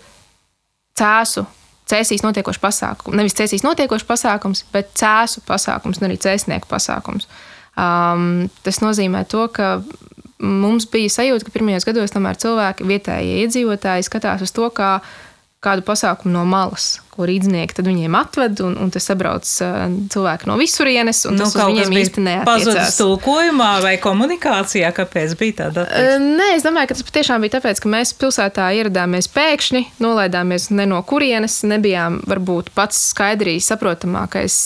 cēsu 0.95 1.47
cēsīs 1.91 2.23
notiekošs 2.25 2.61
pasākums. 2.63 3.15
Nevis 3.17 3.37
cēsīs 3.37 3.65
notiekošs 3.65 4.07
pasākums, 4.07 4.65
bet 4.73 4.91
cēsu 4.97 5.43
pasākums 5.47 6.01
un 6.01 6.09
arī 6.09 6.19
cēsnieku 6.23 6.69
pasākums. 6.71 7.29
Um, 7.77 8.47
tas 8.65 8.81
nozīmē 8.81 9.23
to, 9.29 9.45
ka 9.53 9.77
mums 10.43 10.87
bija 10.89 11.11
sajūta, 11.13 11.47
ka 11.47 11.53
pirmajos 11.53 11.85
gados 11.87 12.13
tomēr 12.13 12.37
cilvēki, 12.41 12.87
vietējie 12.89 13.39
iedzīvotāji, 13.45 14.05
skatās 14.05 14.43
uz 14.45 14.53
to, 14.53 14.69
kā 14.73 14.97
kādu 15.67 15.83
pasākumu 15.87 16.31
no 16.33 16.43
malas, 16.47 16.97
ko 17.11 17.25
rīznieki 17.27 17.75
tad 17.77 17.89
viņiem 17.89 18.15
atved, 18.17 18.61
un, 18.63 18.77
un 18.81 18.91
tas 18.93 19.07
sabrauc 19.09 19.47
cilvēki 19.47 20.47
no 20.49 20.55
visurienes, 20.59 21.23
un 21.29 21.35
nu, 21.37 21.47
tas 21.47 21.67
viņiem 21.69 21.95
īsti 22.01 22.23
neatiecās. 22.23 22.95
tulkojumā 23.01 23.71
vai 23.83 23.95
komunikācijā, 24.01 24.93
kāpēc 24.95 25.35
bija 25.39 25.57
tāda? 25.63 25.87
Nē, 26.23 26.53
es 26.55 26.65
domāju, 26.65 26.91
ka 26.91 26.97
tas 26.97 27.07
patiešām 27.09 27.43
bija 27.43 27.57
tāpēc, 27.57 27.81
ka 27.83 27.91
mēs 27.91 28.15
pilsētā 28.21 28.69
ieradāmies 28.79 29.29
pēkšņi, 29.35 29.83
nolaidāmies 30.03 30.69
ne 30.77 30.87
no 30.89 31.01
kurienes, 31.07 31.59
nebijām 31.67 32.21
varbūt 32.29 32.71
pats 32.77 33.09
skaidri 33.11 33.57
saprotamākais 33.63 34.61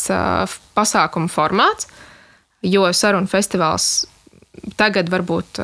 pasākumu 0.78 1.32
formāts, 1.32 1.90
jo 2.62 2.86
sarunu 2.94 3.32
festivāls 3.32 4.04
tagad 4.76 5.08
varbūt, 5.12 5.62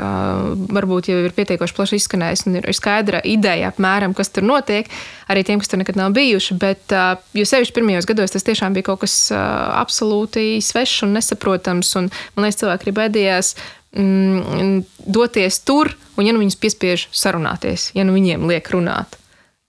varbūt 0.72 1.10
jau 1.12 1.18
ir 1.26 1.34
pietiekoši 1.36 1.76
plaši 1.76 2.00
izskanējis 2.00 2.46
un 2.48 2.58
ir 2.60 2.68
skaidra 2.76 3.20
ideja 3.28 3.72
apmēram, 3.74 4.16
kas 4.18 4.32
tur 4.34 4.48
notiek, 4.48 4.88
arī 5.32 5.44
tiem, 5.48 5.60
kas 5.60 5.72
tur 5.72 5.82
nekad 5.82 6.00
nav 6.00 6.16
bijuši. 6.16 6.58
Bet, 6.62 6.96
jo 7.36 7.48
sevišķi 7.48 7.76
pirmajos 7.76 8.08
gados 8.10 8.36
tas 8.36 8.48
tiešām 8.48 8.78
bija 8.78 8.88
kaut 8.90 9.04
kas 9.04 9.18
absolūti 9.36 10.62
svešs 10.64 11.04
un 11.08 11.18
nesaprotams. 11.20 11.94
Un, 12.00 12.10
man 12.36 12.48
liekas, 12.48 12.62
cilvēki 12.64 12.88
arī 12.88 12.96
baidījās 13.02 13.54
mm, 13.98 14.82
doties 15.20 15.62
tur, 15.68 15.92
un 16.16 16.28
ja 16.28 16.36
nu 16.36 16.44
viņus 16.46 16.60
piespiež 16.62 17.08
sarunāties, 17.12 17.92
ja 17.98 18.08
nu 18.08 18.16
viņiem 18.16 18.48
liek 18.50 18.72
runāt. 18.72 19.17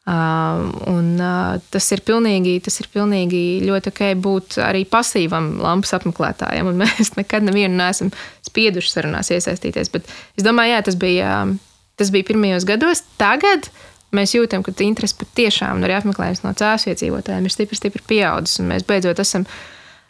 Uh, 0.08 0.70
un, 0.88 1.18
uh, 1.20 1.58
tas, 1.68 1.84
ir 1.92 2.00
pilnīgi, 2.00 2.54
tas 2.64 2.78
ir 2.80 2.86
pilnīgi 2.88 3.60
ļoti 3.60 3.90
ok 3.90 3.98
būt 4.24 4.54
arī 4.64 4.86
pasīvam 4.88 5.50
lampas 5.60 5.92
apmeklētājam. 5.98 6.70
Mēs 6.80 7.10
nekad 7.18 7.44
nevienu 7.44 7.76
neesam 7.76 8.08
spieduši 8.46 8.94
sarunās 8.94 9.28
iesaistīties. 9.34 9.90
Bet 9.92 10.08
es 10.08 10.46
domāju, 10.46 10.72
jā, 10.72 10.78
tas 10.86 10.96
bija, 10.96 11.34
tas 12.00 12.12
bija 12.14 12.24
pirmajos 12.30 12.64
gados. 12.68 13.02
Tagad 13.20 13.68
mēs 14.16 14.32
jūtam, 14.32 14.64
ka 14.64 14.72
interese 14.86 15.18
patiešām 15.20 15.84
arī 15.84 15.98
apmeklējums 15.98 16.40
no 16.46 16.54
cēlus 16.56 16.88
iedzīvotājiem 16.88 17.44
ir 17.44 17.52
stipri, 17.52 17.76
stipri 17.76 18.06
pieaudzis. 18.14 18.62
Mēs 18.64 18.88
beidzot 18.88 19.20
esam 19.20 19.44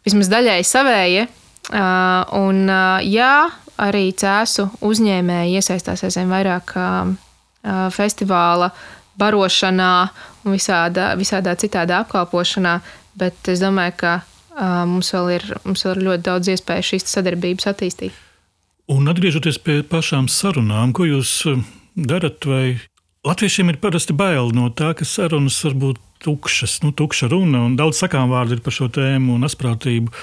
vismaz 0.07 0.31
daļēji 0.31 0.69
savējie. 0.69 1.27
Uh, 1.73 2.23
un, 2.39 2.69
jā, 3.03 3.33
arī 3.83 4.13
cēsu 4.15 4.69
uzņēmēji 4.87 5.59
iesaistās 5.59 6.07
aizvien 6.07 6.31
vairāk 6.31 6.77
festivāla 7.93 8.71
barošanā 9.19 9.93
un 10.45 10.55
visādā, 10.55 11.13
visādā 11.19 11.55
citādā 11.59 12.03
apkalpošanā, 12.05 12.79
bet 13.19 13.51
es 13.51 13.63
domāju, 13.63 13.97
ka 14.01 14.15
uh, 14.21 14.85
mums, 14.89 15.13
vēl 15.15 15.35
ir, 15.37 15.47
mums 15.67 15.85
vēl 15.87 15.97
ir 15.97 16.05
ļoti 16.09 16.27
daudz 16.31 16.53
iespēju 16.55 16.89
šīs 16.93 17.09
sadarbības 17.13 17.71
attīstīt. 17.73 18.25
Un 18.89 19.11
atgriežoties 19.11 19.59
pie 19.61 19.83
pašām 19.85 20.31
sarunām, 20.33 20.95
ko 20.97 21.05
jūs 21.05 21.43
darat, 21.99 22.47
vai 22.49 22.79
latviešiem 23.29 23.75
ir 23.75 23.81
parasti 23.83 24.17
bail 24.17 24.55
no 24.57 24.71
tā, 24.73 24.95
ka 24.97 25.05
sarunas 25.05 25.59
var 25.67 25.77
būt 25.77 26.05
tukšas, 26.25 26.81
nu, 26.87 26.95
tukša 26.97 27.29
runa, 27.31 27.67
un 27.69 27.77
daudz 27.79 28.01
sakām 28.01 28.33
vārdu 28.33 28.57
ir 28.57 28.63
par 28.65 28.75
šo 28.75 28.89
tēmu 28.95 29.37
un 29.37 29.47
asprātību. 29.49 30.15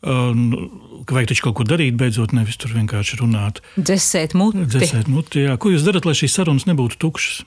Uh, 0.00 1.04
ka 1.04 1.12
vajag 1.16 1.28
taču 1.28 1.44
kaut 1.44 1.58
ko 1.58 1.64
darīt, 1.68 1.96
beidzot, 2.00 2.32
nevis 2.36 2.56
tur 2.60 2.72
vienkārši 2.72 3.20
runāt. 3.20 3.60
Dzēsēt 3.76 4.32
muti. 4.38 4.64
Dzēsēt 4.64 5.10
muti 5.12 5.44
jā. 5.44 5.56
Ko 5.60 5.72
jūs 5.74 5.84
darat, 5.84 6.08
lai 6.08 6.16
šīs 6.16 6.38
sarunas 6.38 6.64
nebūtu 6.68 6.96
tukšas? 7.04 7.42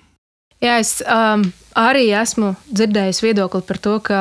Jā, 0.63 0.77
es 0.79 1.01
um, 1.03 1.43
arī 1.75 2.07
esmu 2.15 2.53
dzirdējis 2.71 3.19
viedokli 3.25 3.63
par 3.67 3.79
to, 3.83 3.97
ka 4.05 4.19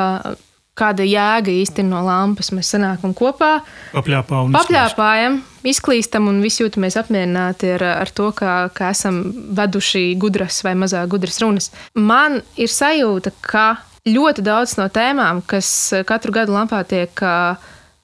kāda 0.77 1.05
jēga 1.05 1.53
īstenībā 1.53 1.91
no 1.93 2.01
lampas 2.07 2.49
mēs 2.55 2.73
sanākam 2.73 3.13
kopā. 3.15 3.59
Papļāpā 3.93 4.41
Papļāpājam, 4.55 5.37
izklīstam 5.69 6.27
un 6.31 6.41
visi 6.43 6.63
jūtamies 6.65 6.97
apmierināti 6.99 7.71
ar, 7.77 7.85
ar 8.01 8.11
to, 8.11 8.31
ka, 8.35 8.67
ka 8.75 8.89
esam 8.91 9.21
veduši 9.55 10.07
gudras 10.19 10.63
vai 10.65 10.73
mazāk 10.75 11.11
gudras 11.13 11.39
runas. 11.43 11.69
Man 11.95 12.41
ir 12.59 12.73
sajūta, 12.73 13.35
ka 13.45 13.67
ļoti 14.09 14.43
daudz 14.43 14.75
no 14.81 14.89
tēmām, 14.91 15.43
kas 15.47 15.69
katru 16.09 16.33
gadu 16.35 16.57
lampā 16.57 16.81
tiek 16.89 17.23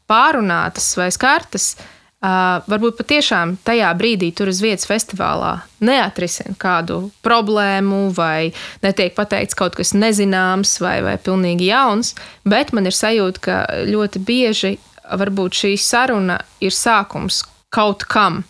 pārunātas 0.10 0.94
vai 0.98 1.10
skartas, 1.14 1.74
uh, 1.76 1.96
Uh, 2.20 2.60
varbūt 2.68 2.98
patiešām 3.00 3.54
tajā 3.64 3.94
brīdī 3.96 4.34
tur 4.36 4.50
uz 4.52 4.58
vietas 4.60 4.84
festivālā 4.90 5.54
neatrisina 5.80 6.52
kādu 6.60 6.98
problēmu, 7.24 8.10
vai 8.12 8.52
netiek 8.84 9.16
pateikts 9.16 9.56
kaut 9.56 9.78
kas 9.80 9.94
nezināms 9.96 10.74
vai, 10.84 10.98
vai 11.06 11.16
pilnīgi 11.16 11.70
jauns, 11.70 12.12
bet 12.44 12.74
man 12.76 12.92
ir 12.92 12.98
sajūta, 12.98 13.40
ka 13.46 13.56
ļoti 13.88 14.20
bieži 14.28 14.74
šī 15.10 15.78
saruna 15.80 16.42
ir 16.60 16.76
sākums 16.76 17.46
kaut 17.72 18.04
kam. 18.04 18.44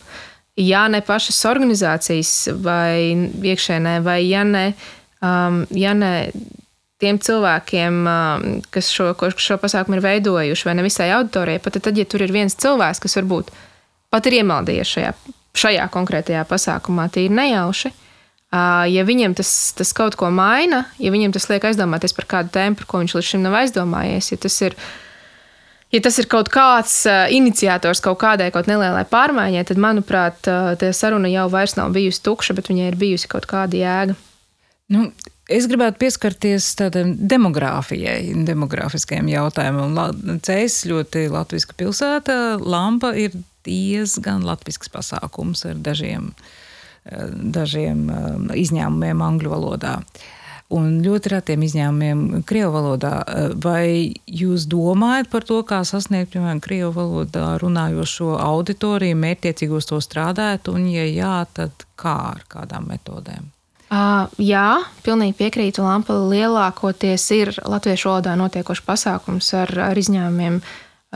Ja 0.57 0.87
ne 0.89 1.01
pašas 1.05 1.45
organizācijas 1.45 2.49
vai 2.65 3.13
iekšēnē, 3.37 4.01
vai 4.01 4.23
ja 4.27 4.43
ne, 4.43 4.73
um, 5.21 5.65
ja 5.69 5.93
ne 5.93 6.31
tiem 6.99 7.19
cilvēkiem, 7.23 8.03
kas 8.73 8.91
šo, 8.91 9.13
šo 9.39 9.57
pasākumu 9.61 9.97
ir 9.97 10.03
veidojuši, 10.03 10.67
vai 10.67 10.75
ne 10.75 10.85
visai 10.85 11.09
auditorijai, 11.15 11.61
pat 11.63 11.79
tad, 11.79 11.97
ja 11.97 12.05
tur 12.09 12.25
ir 12.25 12.33
viens 12.35 12.57
cilvēks, 12.59 13.01
kas 13.05 13.17
varbūt 13.21 13.53
pat 14.11 14.27
ir 14.27 14.39
iemaldījies 14.41 14.93
šajā, 14.97 15.13
šajā 15.63 15.87
konkrētajā 15.93 16.43
pasākumā, 16.49 17.07
tīri 17.13 17.35
nejauši. 17.39 17.93
Ja 18.89 19.03
viņiem 19.05 19.35
tas, 19.37 19.49
tas 19.77 19.91
kaut 19.93 20.17
ko 20.17 20.31
maina, 20.33 20.87
ja 20.97 21.11
viņiem 21.13 21.35
tas 21.35 21.45
liek 21.51 21.67
aizdomāties 21.69 22.15
par 22.17 22.25
kādu 22.31 22.49
tēmu, 22.55 22.79
par 22.79 22.89
ko 22.89 23.03
viņš 23.03 23.15
līdz 23.15 23.27
šim 23.27 23.43
nav 23.45 23.59
aizdomājies, 23.61 24.31
ja 24.33 24.39
tas 24.41 24.55
ir, 24.65 24.75
ja 25.93 26.01
tas 26.01 26.17
ir 26.17 26.25
kaut 26.31 26.49
kāds 26.51 27.03
iniciators 27.35 28.01
kaut 28.01 28.17
kādai 28.23 28.49
kaut 28.55 28.67
nelielai 28.67 29.05
pārmaiņai, 29.07 29.67
tad, 29.69 29.83
manuprāt, 29.85 30.41
tā 30.41 30.89
saruna 30.97 31.29
jau 31.29 31.45
vairs 31.53 31.77
nav 31.77 31.93
bijusi 31.93 32.25
tukša, 32.25 32.57
bet 32.57 32.73
viņai 32.73 32.89
ir 32.89 32.97
bijusi 32.99 33.29
kaut 33.29 33.45
kāda 33.49 33.77
jēga. 33.77 34.17
Nu, 34.89 35.11
Es 35.49 35.65
gribētu 35.65 35.97
pieskarties 36.03 36.67
tādam 36.77 37.15
demogrāfijai, 37.17 38.35
demogrāfiskajam 38.45 39.31
jautājumam. 39.31 39.95
Cēlis 40.45 40.83
ļoti 40.85 41.25
latviska 41.33 41.73
pilsēta, 41.79 42.35
Lampa 42.61 43.15
ir 43.17 43.33
diezgan 43.65 44.45
latvisks 44.45 44.91
pasākums 44.93 45.65
ar 45.65 45.79
dažiem, 45.81 46.29
dažiem 47.57 48.05
izņēmumiem 48.53 49.25
angļu 49.25 49.55
valodā. 49.55 49.97
Un 50.69 50.99
ļoti 51.01 51.31
retiem 51.33 51.63
izņēmumiem 51.65 52.43
krievu 52.45 52.75
valodā. 52.75 53.15
Vai 53.57 54.13
jūs 54.29 54.67
domājat 54.69 55.31
par 55.33 55.49
to, 55.49 55.63
kā 55.65 55.81
sasniegt, 55.81 56.35
piemēram, 56.35 56.61
krievu 56.61 56.93
valodā 56.93 57.55
runājošo 57.63 58.35
auditoriju, 58.37 59.17
mērķiecīgi 59.17 59.79
uz 59.81 59.89
to 59.89 59.97
strādāt, 60.05 60.69
un, 60.69 60.85
ja 60.93 61.09
jā, 61.09 61.37
tad 61.57 61.89
kā 61.97 62.19
ar 62.35 62.45
kādām 62.53 62.85
metodēm? 62.93 63.49
Uh, 63.89 64.27
jā, 64.37 64.83
pilnīgi 65.01 65.33
piekrītu. 65.39 65.81
Lampa 65.81 66.13
lielākoties 66.13 67.23
ir 67.33 67.49
latviešu 67.65 68.11
valodā 68.11 68.35
notiekošs 68.37 68.83
pasākums 68.85 69.47
ar, 69.57 69.71
ar 69.87 69.97
izņēmumiem, 69.97 70.59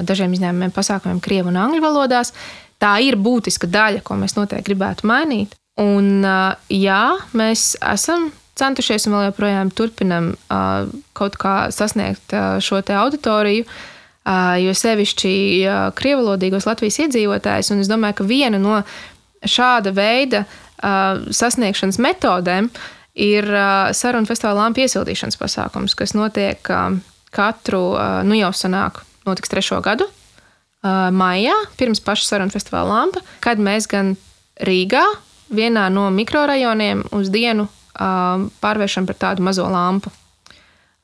dažiem 0.01 0.33
izņēmumiem, 0.33 0.73
pasākumiem 0.73 1.19
krievu 1.21 1.51
un 1.51 1.59
angļu 1.61 1.83
valodās. 1.83 2.33
Tā 2.81 2.95
ir 3.05 3.19
būtiska 3.21 3.69
daļa, 3.69 4.01
ko 4.01 4.17
mēs 4.17 4.33
noteikti 4.39 4.71
gribētu 4.71 5.05
mainīt. 5.05 5.53
Un, 5.77 6.25
uh, 6.25 6.57
jā, 6.73 7.03
mēs 7.37 7.75
esam 7.93 8.31
centušies 8.57 9.05
un 9.05 9.19
vēl 9.19 9.27
joprojām 9.29 9.69
turpinam 9.77 10.33
uh, 10.33 10.89
kaut 11.13 11.37
kā 11.37 11.55
sasniegt 11.73 12.33
uh, 12.33 12.57
šo 12.57 12.81
auditoriju. 12.81 13.69
Uh, 14.23 14.57
jo 14.63 14.73
sevišķi 14.73 15.37
uh, 15.67 15.85
krievalodīgos 15.93 16.65
Latvijas 16.65 17.03
iedzīvotājus, 17.05 17.73
un 17.75 17.85
es 17.85 17.89
domāju, 17.91 18.21
ka 18.21 18.25
viena 18.33 18.57
no 18.57 18.81
šāda 19.43 19.91
veida 19.93 20.45
uh, 20.47 20.59
sasniegšanas 20.83 21.99
metodēm 22.03 22.69
ir 23.13 23.47
sarunu 23.95 24.27
festivāla 24.29 24.65
lampu 24.65 24.83
iesildīšanas 24.83 25.37
pasākums, 25.39 25.95
kas 25.97 26.15
notiek 26.17 26.59
katru, 27.33 27.83
nu 28.27 28.37
jau 28.37 28.51
sanāk, 28.55 29.03
notiks 29.27 29.51
trešo 29.53 29.79
gadu. 29.85 30.09
Maijā, 30.83 31.53
pirms 31.79 32.01
paša 32.03 32.27
sarunu 32.27 32.53
festivāla 32.53 32.89
lampa, 32.89 33.21
kad 33.43 33.61
mēs 33.61 33.87
gan 33.91 34.17
Rīgā, 34.63 35.03
vienā 35.53 35.87
no 35.93 36.09
mikrorajoniem, 36.13 37.05
uz 37.15 37.31
dienu 37.33 37.69
pārvēršam 37.93 39.07
par 39.07 39.17
tādu 39.21 39.45
mazo 39.45 39.65
lampu. 39.69 40.11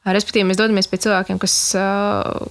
Respektīvi, 0.10 0.48
mēs 0.50 0.58
dodamies 0.58 0.88
pie 0.90 0.98
cilvēkiem, 1.04 1.38
kas, 1.42 1.56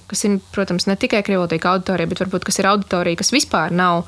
kas 0.07 0.21
ir, 0.25 0.37
protams, 0.53 0.85
ne 0.87 0.95
tikai 0.99 1.21
krievotīga 1.25 1.73
auditorija, 1.73 2.09
bet 2.09 2.21
varbūt 2.23 2.45
kas 2.47 2.59
ir 2.61 2.69
auditorija, 2.69 3.19
kas 3.19 3.33
vispār 3.35 3.73
nav 3.75 4.05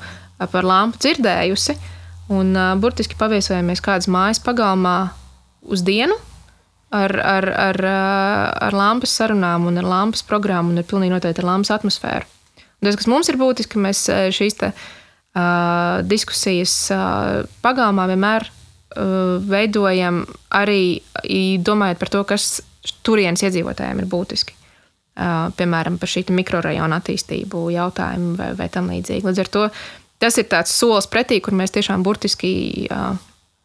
par 0.52 0.66
lampu 0.66 1.00
dzirdējusi. 1.02 1.74
Uh, 1.76 2.01
Un 2.32 2.54
uh, 2.56 2.72
burtiski 2.80 3.18
paviesojamies 3.20 3.82
kādas 3.84 4.08
mājas 4.10 4.40
pagalmā 4.42 4.96
uz 5.62 5.82
dienu 5.84 6.16
ar, 6.92 7.14
ar, 7.16 7.48
ar, 7.48 7.78
ar 8.68 8.76
lampas 8.76 9.14
sarunām 9.16 9.66
un 9.68 9.80
ar 9.80 9.88
lampas 9.88 10.24
programmu 10.28 10.72
un 10.72 10.82
ar 10.82 10.88
pilnīgi 10.88 11.14
noteikti 11.14 11.42
ar 11.42 11.48
lampas 11.48 11.72
atmosfēru. 11.76 12.28
Un 12.82 12.88
tas, 12.88 12.98
kas 12.98 13.08
mums 13.10 13.30
ir 13.30 13.38
būtiski, 13.40 13.80
mēs 13.80 14.04
šīs 14.34 14.58
te, 14.60 14.72
uh, 14.72 16.00
diskusijas 16.08 16.74
uh, 16.94 17.44
pagalmā 17.64 18.08
vienmēr 18.10 18.48
uh, 18.48 19.38
veidojam 19.46 20.24
arī 20.58 21.00
domājot 21.62 22.02
par 22.02 22.12
to, 22.12 22.24
kas 22.28 22.48
turienes 23.06 23.44
iedzīvotājiem 23.46 24.02
ir 24.02 24.10
būtiski. 24.10 24.58
Uh, 25.12 25.50
piemēram, 25.56 25.98
par 26.00 26.08
šī 26.08 26.24
mikrorajona 26.32 26.98
attīstību 27.02 27.66
jautājumu 27.74 28.36
vai, 28.38 28.52
vai 28.56 28.68
tam 28.72 28.88
līdzīgi. 28.88 29.26
Līdz 29.28 29.42
ar 29.42 29.50
to 29.52 29.64
tas 30.22 30.38
ir 30.38 30.46
tāds 30.50 30.72
solis 30.74 31.08
pretī, 31.10 31.40
kur 31.42 31.56
mēs 31.58 31.74
tiešām 31.74 32.04
burtiski, 32.06 32.52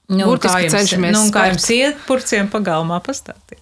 nu, 0.09 0.25
burtiski 0.25 0.65
jums, 0.65 0.75
cenšamies. 0.75 1.15
Nu, 1.15 1.23
kā 1.33 1.49
jums 1.51 1.69
iet 1.75 2.01
purciem 2.09 2.49
pagalmā 2.53 2.99
pastāstīt? 3.05 3.61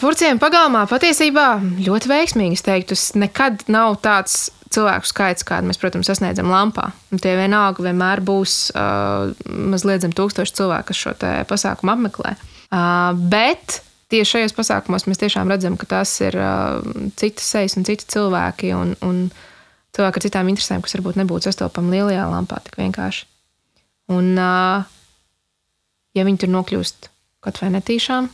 Purciem 0.00 0.38
pagalmā 0.40 0.86
patiesībā 0.88 1.48
ļoti 1.84 2.08
veiksmīgi. 2.08 2.56
Es 2.56 2.64
teiktu, 2.64 2.94
tas 2.94 3.10
nekad 3.20 3.66
nav 3.68 3.98
tāds 4.04 4.46
cilvēku 4.72 5.08
skaits, 5.10 5.44
kādu 5.48 5.68
mēs, 5.68 5.80
protams, 5.80 6.08
sasniedzam 6.08 6.48
lampā. 6.52 6.86
Un 7.12 7.20
tie 7.20 7.34
vienalga 7.36 7.84
vienmēr 7.84 8.22
būs 8.24 8.70
uh, 8.72 9.34
mazliet 9.48 10.04
zem 10.04 10.14
tūkstoši 10.16 10.56
cilvēku, 10.56 10.88
kas 10.92 11.02
šo 11.02 11.12
pasākumu 11.50 11.92
apmeklē. 11.94 12.32
Uh, 12.68 13.12
bet 13.32 13.82
tieši 14.12 14.38
šajos 14.38 14.56
pasākumos 14.56 15.04
mēs 15.08 15.20
tiešām 15.20 15.52
redzam, 15.52 15.76
ka 15.80 15.88
tas 15.98 16.14
ir 16.24 16.36
uh, 16.40 16.80
citas 17.20 17.52
sejas 17.52 17.76
un 17.80 17.84
citi 17.88 18.08
cilvēki. 18.08 18.72
Un, 18.76 18.96
un, 19.04 19.22
uh, 19.28 19.47
cilvēki 19.98 20.20
ar 20.20 20.26
citām 20.28 20.50
interesēm, 20.52 20.84
kas 20.84 20.94
varbūt 20.96 21.18
nebūtu 21.18 21.48
sastopami 21.48 21.98
lielajā 21.98 22.28
lampā 22.30 22.62
tik 22.64 22.78
vienkārši. 22.78 23.26
Un, 24.14 24.32
ja 24.38 26.24
viņi 26.24 26.44
tur 26.44 26.52
nokļūst 26.54 27.10
kaut 27.44 27.60
vai 27.60 27.72
netīšām, 27.74 28.30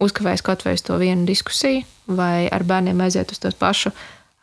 uzkavēs 0.00 0.44
kaut 0.46 0.64
vai 0.64 0.76
uz 0.78 0.86
to 0.86 0.96
vienu 1.00 1.26
diskusiju, 1.28 1.84
vai 2.10 2.48
ar 2.48 2.64
bērniem 2.66 3.02
aiziet 3.04 3.34
uz 3.34 3.42
to 3.42 3.52
pašu 3.58 3.92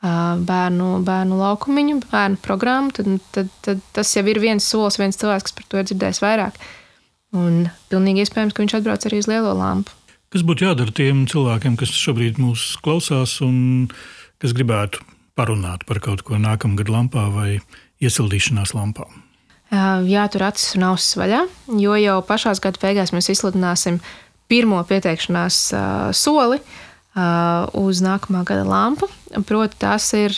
bērnu, 0.02 0.90
bērnu 1.06 1.38
laukumiņu, 1.40 2.02
bērnu 2.12 2.38
programmu, 2.44 2.94
tad, 2.94 3.10
tad, 3.34 3.50
tad 3.66 3.82
tas 3.96 4.14
jau 4.16 4.26
ir 4.30 4.40
viens 4.40 4.64
solis, 4.64 5.00
viens 5.02 5.18
cilvēks, 5.18 5.50
kas 5.50 5.58
par 5.58 5.66
to 5.68 5.82
ir 5.82 5.88
dzirdējis 5.90 6.22
vairāk. 6.22 6.60
Un 7.36 7.66
pilnīgi 7.92 8.24
iespējams, 8.24 8.54
ka 8.54 8.64
viņš 8.64 8.78
atbrauc 8.78 9.08
arī 9.10 9.20
uz 9.24 9.28
lielo 9.28 9.56
lampu. 9.58 9.92
Kas 10.32 10.44
būtu 10.46 10.68
jādara 10.68 10.94
tiem 10.94 11.26
cilvēkiem, 11.28 11.76
kas 11.80 11.92
šobrīd 11.96 12.40
mūs 12.40 12.76
klausās 12.84 13.40
un 13.44 13.88
kas 14.44 14.54
gribētu 14.56 15.02
parunāt 15.38 15.86
par 15.88 16.02
kaut 16.04 16.26
ko 16.26 16.42
nākamgad 16.42 16.90
lampā 16.92 17.28
vai 17.34 17.52
iesildīšanās 18.04 18.74
lampā? 18.78 19.06
Jātur 20.08 20.46
acis 20.48 20.78
un 20.78 20.86
ausis 20.94 21.18
vaļā, 21.20 21.42
jo 21.80 21.96
jau 22.00 22.18
pašā 22.24 22.54
gada 22.64 22.80
beigās 22.82 23.12
mēs 23.12 23.28
izsludināsim 23.34 24.00
pirmo 24.48 24.80
pieteikšanās 24.88 25.58
soli 26.16 26.62
uz 27.78 28.04
nākamā 28.06 28.46
gada 28.48 28.64
lampu. 28.68 29.10
Proti, 29.50 29.76
tās 29.82 30.08
ir 30.16 30.32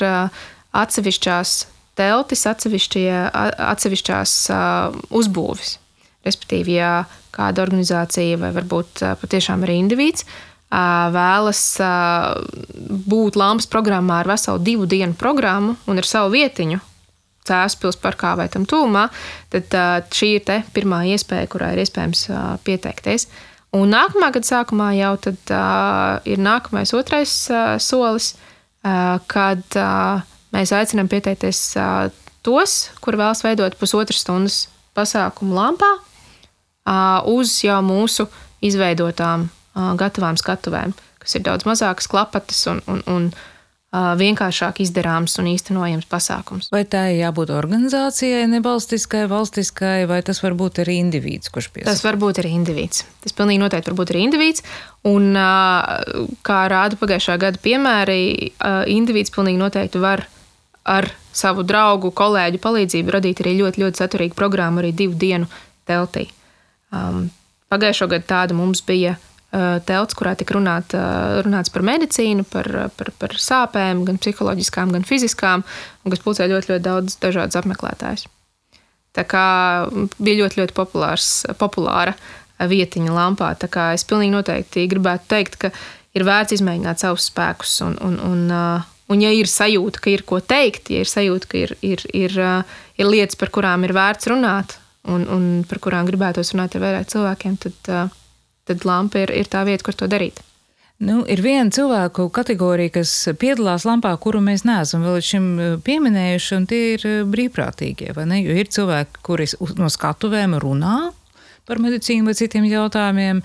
atsevišķās 0.74 1.54
teltis, 2.00 2.46
atsevišķās 2.50 4.36
uzbūves. 5.20 5.76
Respektīvi, 6.26 6.80
ja 6.80 6.92
kāda 7.36 7.64
organizācija 7.68 8.40
vai 8.42 8.50
varbūt 8.56 9.04
patiešām 9.22 9.62
arī 9.68 9.78
indivīds 9.84 10.26
vēlas 10.70 11.64
būt 13.10 13.40
lampas 13.40 13.66
programmā 13.72 14.20
ar 14.22 14.30
veselu 14.30 14.62
divu 14.62 14.86
dienu 14.90 15.18
programmu 15.18 15.76
un 15.90 15.98
ar 15.98 16.06
savu 16.06 16.36
vietiņu. 16.36 16.78
Cēlspils 17.50 17.98
parkā 17.98 18.36
vai 18.38 18.46
tam 18.54 18.68
tūmā, 18.70 19.08
tad 19.50 19.74
šī 20.14 20.36
ir 20.38 20.52
pirmā 20.76 21.00
iespēja, 21.16 21.50
kurā 21.50 21.72
ir 21.74 21.82
iespējams 21.82 22.28
pieteikties. 22.68 23.26
Un 23.78 23.92
nākamā 23.94 24.32
gada 24.34 24.48
sākumā 24.48 24.90
jau 24.98 25.12
tad, 25.22 25.38
uh, 25.54 26.18
ir 26.26 26.42
nākamais 26.42 26.90
otrais 26.98 27.34
uh, 27.54 27.76
solis, 27.78 28.32
uh, 28.82 29.20
kad 29.30 29.62
uh, 29.78 30.24
mēs 30.56 30.74
aicinām 30.74 31.10
pieteikties 31.12 31.62
uh, 31.78 32.08
tos, 32.46 32.90
kur 32.98 33.20
vēlas 33.20 33.46
veidot 33.46 33.78
pusotras 33.78 34.24
stundas 34.24 34.64
pasākumu 34.98 35.54
lampā, 35.54 35.92
uh, 36.00 37.22
uz 37.30 37.60
jau 37.62 37.78
mūsu 37.86 38.26
izveidotām 38.66 39.46
gatavām 39.76 40.40
skatuvēm, 40.40 40.96
kas 41.22 41.38
ir 41.38 41.46
daudz 41.46 41.68
mazākas 41.70 42.10
klapatas 42.10 42.66
un, 42.72 42.84
un, 42.90 43.04
un 43.10 43.32
vienkāršāk 43.90 44.84
izdarāms 44.84 45.40
un 45.42 45.48
īstenojams 45.50 46.06
pasākums. 46.10 46.68
Vai 46.70 46.84
tā 46.86 47.08
ir 47.10 47.24
jābūt 47.24 47.50
organizācijai, 47.56 48.44
nevalstiskai, 48.52 49.24
valstiskai, 49.32 50.04
vai 50.10 50.20
tas 50.26 50.44
var 50.44 50.54
būt 50.60 50.84
arī 50.84 51.00
indivīds, 51.02 51.50
kurš 51.50 51.72
piesaistās? 51.74 51.98
Tas 51.98 52.06
var 52.06 52.20
būt 52.22 52.44
arī 52.44 52.52
indivīds. 52.54 53.02
Tas 53.24 53.34
pilnīgi 53.34 53.64
noteikti 53.64 53.90
var 53.90 53.98
būt 53.98 54.14
arī 54.14 54.22
indivīds. 54.28 54.66
Un, 55.10 55.32
kā 56.46 56.60
rāda 56.70 57.00
pagājušā 57.02 57.40
gada 57.42 57.62
piemēri, 57.64 58.20
indivīds 58.94 59.34
pilnīgi 59.34 59.62
noteikti 59.64 60.04
var 60.04 60.28
ar 60.90 61.10
savu 61.36 61.66
draugu, 61.66 62.12
kolēģu 62.14 62.62
palīdzību 62.62 63.18
radīt 63.18 63.42
arī 63.42 63.56
ļoti, 63.58 63.84
ļoti 63.84 64.04
saturīgu 64.04 64.38
programmu 64.38 64.84
arī 64.84 64.94
divu 65.02 65.18
dienu 65.18 65.50
teltī. 65.90 66.28
Um, 66.94 67.28
Pagājušo 67.70 68.08
gadu 68.10 68.26
tāda 68.26 68.56
mums 68.58 68.82
bija 68.82 69.14
telts, 69.52 70.14
kurā 70.14 70.36
tika 70.38 70.54
runāt, 70.54 70.94
eh, 70.94 71.42
runāts 71.46 71.72
par 71.74 71.82
medicīnu, 71.82 72.46
par, 72.46 72.68
par, 72.98 73.12
par 73.18 73.30
sāpēm, 73.34 74.04
gan 74.06 74.20
psiholoģiskām, 74.22 74.92
gan 74.94 75.06
fiziskām, 75.08 75.64
un 76.04 76.14
kas 76.14 76.22
pulcē 76.22 76.46
ļoti, 76.50 76.74
ļoti 76.74 76.86
daudz 76.86 77.18
dažādas 77.22 77.58
apmeklētājas. 77.58 78.28
Tā 79.18 79.26
kā 79.26 79.90
bija 80.22 80.44
ļoti, 80.44 80.62
ļoti 80.62 80.76
populārs, 80.78 81.30
populāra 81.58 82.14
vietiņa 82.60 83.16
lampā. 83.16 83.56
Tā 83.58 83.68
kā 83.72 83.94
es 83.96 84.06
pilnīgi 84.06 84.36
noteikti 84.36 84.86
gribētu 84.92 85.26
teikt, 85.34 85.58
ka 85.58 85.72
ir 86.14 86.28
vērts 86.28 86.60
izmēģināt 86.60 87.02
savus 87.02 87.32
spēkus. 87.32 87.80
Un, 87.88 87.98
un, 88.06 88.20
un, 88.22 88.46
eh, 88.54 88.94
un 89.10 89.26
ja 89.26 89.34
ir 89.34 89.50
sajūta, 89.50 90.04
ka 90.06 90.14
ir 90.14 90.26
ko 90.30 90.44
teikt, 90.46 90.94
ja 90.94 91.02
ir 91.02 91.10
sajūta, 91.10 91.50
ka 91.50 91.58
ir, 91.58 91.74
ir, 91.82 92.06
ir, 92.14 92.38
ir 93.02 93.10
lietas, 93.10 93.40
par 93.40 93.50
kurām 93.50 93.90
ir 93.90 93.98
vērts 93.98 94.30
runāt, 94.30 94.78
un, 95.10 95.26
un 95.26 95.52
par 95.66 95.82
kurām 95.82 96.06
gribētos 96.06 96.54
runāt 96.54 96.78
ar 96.78 96.86
vairāk 96.86 97.10
cilvēkiem, 97.10 97.58
tad 97.66 97.94
tad 98.70 98.86
lampa 98.88 99.26
ir, 99.26 99.34
ir 99.34 99.50
tā 99.52 99.66
vieta, 99.68 99.86
kur 99.90 99.98
to 99.98 100.08
darīt. 100.12 100.40
Nu, 101.00 101.22
ir 101.32 101.40
viena 101.40 101.72
cilvēku 101.72 102.26
kategorija, 102.36 102.92
kas 102.98 103.12
piedalās 103.40 103.86
lampā, 103.88 104.12
kuru 104.20 104.42
mēs 104.44 104.66
neesam 104.68 105.06
vēl 105.06 105.16
līdz 105.16 105.28
šim 105.30 105.46
eh, 105.56 105.76
pieminējuši, 105.86 106.50
un 106.58 106.66
tie 106.68 106.82
ir 106.98 107.06
eh, 107.08 107.22
brīvprātīgie. 107.24 108.12
Jo 108.12 108.58
ir 108.60 108.72
cilvēki, 108.76 109.24
kuri 109.24 109.48
no 109.80 109.88
skatuvēm 109.88 110.58
runā 110.60 110.98
par 111.70 111.82
medicīnu 111.84 112.30
vai 112.30 112.36
citiem 112.38 112.66
jautājumiem, 112.70 113.42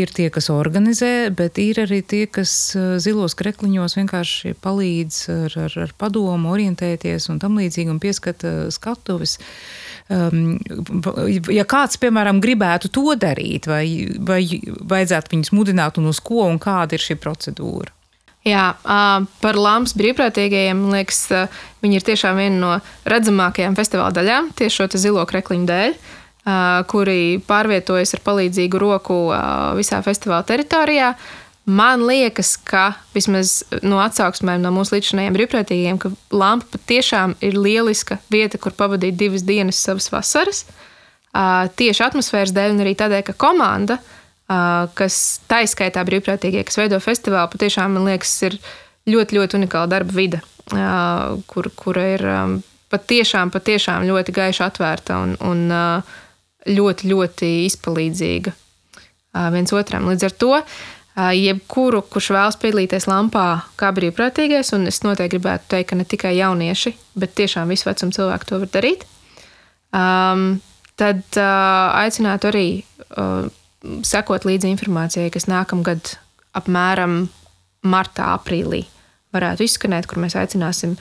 ir 0.00 0.14
tie, 0.14 0.28
kas 0.34 0.50
organizē, 0.52 1.30
bet 1.36 1.60
ir 1.62 1.82
arī 1.84 2.02
tie, 2.02 2.24
kas 2.30 2.54
uh, 2.78 2.96
zilos 3.02 3.36
krekliņos 3.38 3.96
vienkārši 4.00 4.56
palīdz 4.64 5.20
ar, 5.36 5.58
ar, 5.66 5.78
ar 5.86 5.94
padomu, 6.00 6.50
orientēties 6.54 7.30
un 7.32 7.38
tam 7.42 7.60
līdzīgi 7.60 7.94
un 7.94 8.02
pieskata 8.02 8.56
skatuves. 8.74 9.38
Um, 10.10 10.58
ja 11.54 11.62
kāds, 11.70 12.00
piemēram, 12.02 12.42
gribētu 12.42 12.90
to 12.90 13.14
darīt, 13.14 13.70
vai, 13.70 13.84
vai 14.18 14.42
vajadzētu 14.66 15.36
viņus 15.36 15.54
mudināt 15.54 16.02
un 16.02 16.10
uz 16.10 16.18
ko 16.18 16.48
un 16.48 16.58
kāda 16.58 16.98
ir 16.98 17.04
šī 17.04 17.18
procedūra? 17.22 17.94
Jā, 18.40 18.70
par 19.42 19.58
Lampas 19.60 19.92
brīvprātīgajiem, 20.00 20.78
man 20.80 20.96
liekas, 20.96 21.50
viņi 21.84 21.98
ir 21.98 22.04
tiešām 22.06 22.38
viena 22.40 22.56
no 22.56 22.70
redzamākajām 23.12 23.76
festivāla 23.76 24.14
daļām, 24.16 24.48
tieši 24.56 24.78
šo 24.78 24.86
zilo 24.96 25.24
krekliņu 25.28 25.68
dēļ, 25.68 25.98
kuri 26.90 27.40
pārvietojas 27.46 28.14
ar 28.16 28.24
palīdzīgu 28.24 28.80
roku 28.80 29.20
visā 29.78 30.00
festivāla 30.04 30.46
teritorijā. 30.48 31.14
Man 31.70 32.02
liekas, 32.08 32.54
ka 32.56 32.94
vismaz 33.14 33.60
no 33.86 34.00
atsauksmēm 34.02 34.62
no 34.64 34.72
mūsu 34.74 34.96
līdzinājiem 34.96 35.36
brīvprātīgiem, 35.36 35.98
ka 36.00 36.10
Lampa 36.32 36.66
patiešām 36.72 37.36
ir 37.44 37.58
lieliska 37.60 38.18
vieta, 38.32 38.58
kur 38.58 38.74
pavadīt 38.74 39.18
divas 39.20 39.44
dienas 39.46 39.78
savas 39.78 40.08
vasaras. 40.10 40.64
Tieši 41.76 42.06
atmosfēras 42.08 42.56
dēļ, 42.56 42.72
un 42.74 42.82
arī 42.82 42.96
tādēļ, 42.98 43.22
ka 43.28 43.36
komanda 43.38 44.00
uh, 44.00 44.16
kas 44.98 45.40
taiskaitā 45.50 46.02
brīvprātīgie, 46.06 46.64
kas 46.66 46.78
veido 46.80 46.98
festivālu, 47.02 47.50
patiešām, 47.52 47.94
man 47.94 48.08
liekas, 48.08 48.32
ir 48.48 48.56
ļoti, 49.10 49.38
ļoti 49.38 49.58
unikāla 49.60 49.90
darba 49.90 50.16
vide, 50.16 50.40
kur, 51.50 51.70
kura 51.76 52.06
ir 52.16 52.26
patiešām, 52.90 53.52
patiešām 53.54 54.08
ļoti 54.08 54.34
gaiša 54.34 54.70
atvērta 54.70 55.20
un, 55.22 55.36
un 55.46 55.70
ļoti, 56.68 57.10
ļoti 57.12 57.50
izpalīdzīga 57.66 58.52
viens 59.54 59.72
otram. 59.76 60.08
Līdz 60.10 60.26
ar 60.26 60.34
to, 60.42 60.54
jebkuru, 61.36 62.02
kurš 62.10 62.30
vēlas 62.34 62.58
piedalīties 62.60 63.06
lampā, 63.10 63.62
kā 63.78 63.90
brīvprātīgais, 63.94 64.72
un 64.76 64.88
es 64.90 65.02
noteikti 65.04 65.36
gribētu 65.36 65.70
teikt, 65.74 65.90
ka 65.90 65.98
ne 65.98 66.06
tikai 66.08 66.34
jaunieši, 66.38 66.94
bet 67.20 67.34
tiešām 67.38 67.70
visu 67.70 67.88
vecumu 67.88 68.14
cilvēku 68.16 68.48
to 68.48 68.60
var 68.62 68.72
darīt, 68.76 69.04
um, 69.94 70.44
tad 71.00 71.22
uh, 71.38 72.00
aicinātu 72.00 72.50
arī 72.50 72.66
uh, 72.80 73.50
sekot 74.06 74.46
līdzi 74.48 74.70
informācijai, 74.74 75.32
kas 75.32 75.48
nākamgad 75.50 76.14
apmēram 76.58 77.24
martā, 77.86 78.32
aprīlī 78.36 78.84
varētu 79.34 79.66
izskanēt, 79.66 80.08
kur 80.10 80.20
mēs 80.22 80.36
aicināsim 80.38 80.96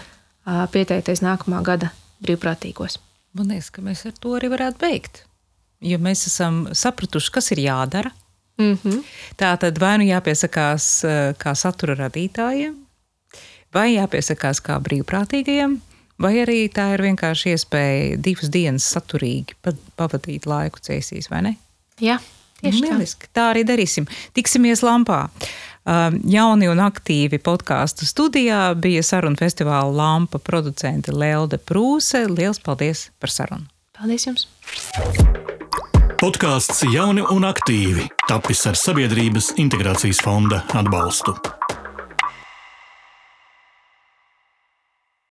pieteikties 0.73 1.21
nākamā 1.25 1.61
gada 1.65 1.91
brīvprātīgos. 2.25 2.97
Man 3.37 3.51
liekas, 3.51 3.69
ka 3.73 3.83
mēs 3.85 4.05
ar 4.09 4.15
to 4.21 4.35
arī 4.37 4.49
varētu 4.53 4.81
beigt. 4.81 5.23
Jo 5.81 5.99
mēs 6.03 6.25
esam 6.27 6.65
sapratuši, 6.75 7.31
kas 7.31 7.51
ir 7.51 7.63
jādara. 7.63 8.11
Mm 8.59 8.77
-hmm. 8.83 9.03
Tā 9.37 9.57
tad 9.57 9.77
vai 9.79 9.97
nu 9.97 10.03
jāpiesakās 10.03 11.05
kā 11.37 11.55
satura 11.55 11.95
radītājiem, 11.95 12.75
vai 13.73 13.93
jāpiesakās 13.95 14.59
kā 14.59 14.79
brīvprātīgajiem, 14.83 15.77
vai 16.19 16.33
arī 16.43 16.67
tā 16.67 16.93
ir 16.93 17.01
vienkārši 17.01 17.53
iespēja 17.55 18.17
divas 18.17 18.49
dienas 18.49 18.83
saturīgi 18.95 19.55
pavadīt 19.95 20.45
laiku 20.45 20.79
cēsīs, 20.79 21.29
vai 21.29 21.41
ne? 21.41 21.55
Jā. 21.99 22.19
Tieši 22.59 22.81
Lieliski. 22.81 23.27
Tā. 23.27 23.33
tā 23.33 23.45
arī 23.53 23.63
darīsim. 23.63 24.07
Tiksimies 24.35 24.83
lampā. 24.83 25.29
Um, 25.87 26.19
jauni 26.27 26.67
un 26.69 26.81
aktīvi 26.83 27.39
podkāstu 27.39 28.07
studijā 28.09 28.73
bija 28.75 29.03
sarunu 29.05 29.39
festivāla 29.39 29.95
lampa 29.95 30.41
producente 30.43 31.15
Lelde 31.15 31.57
Prūse. 31.57 32.25
Lielas 32.27 32.59
paldies 32.59 33.07
par 33.19 33.33
sarunu! 33.33 33.65
Paldies 33.95 34.27
jums! 34.27 34.47
Podkāsts 36.19 36.81
Jauni 36.91 37.21
un 37.31 37.45
aktīvi 37.47 38.03
tapis 38.27 38.65
ar 38.67 38.75
Sabiedrības 38.75 39.53
integrācijas 39.63 40.19
fonda 40.19 40.59
atbalstu. 40.75 41.31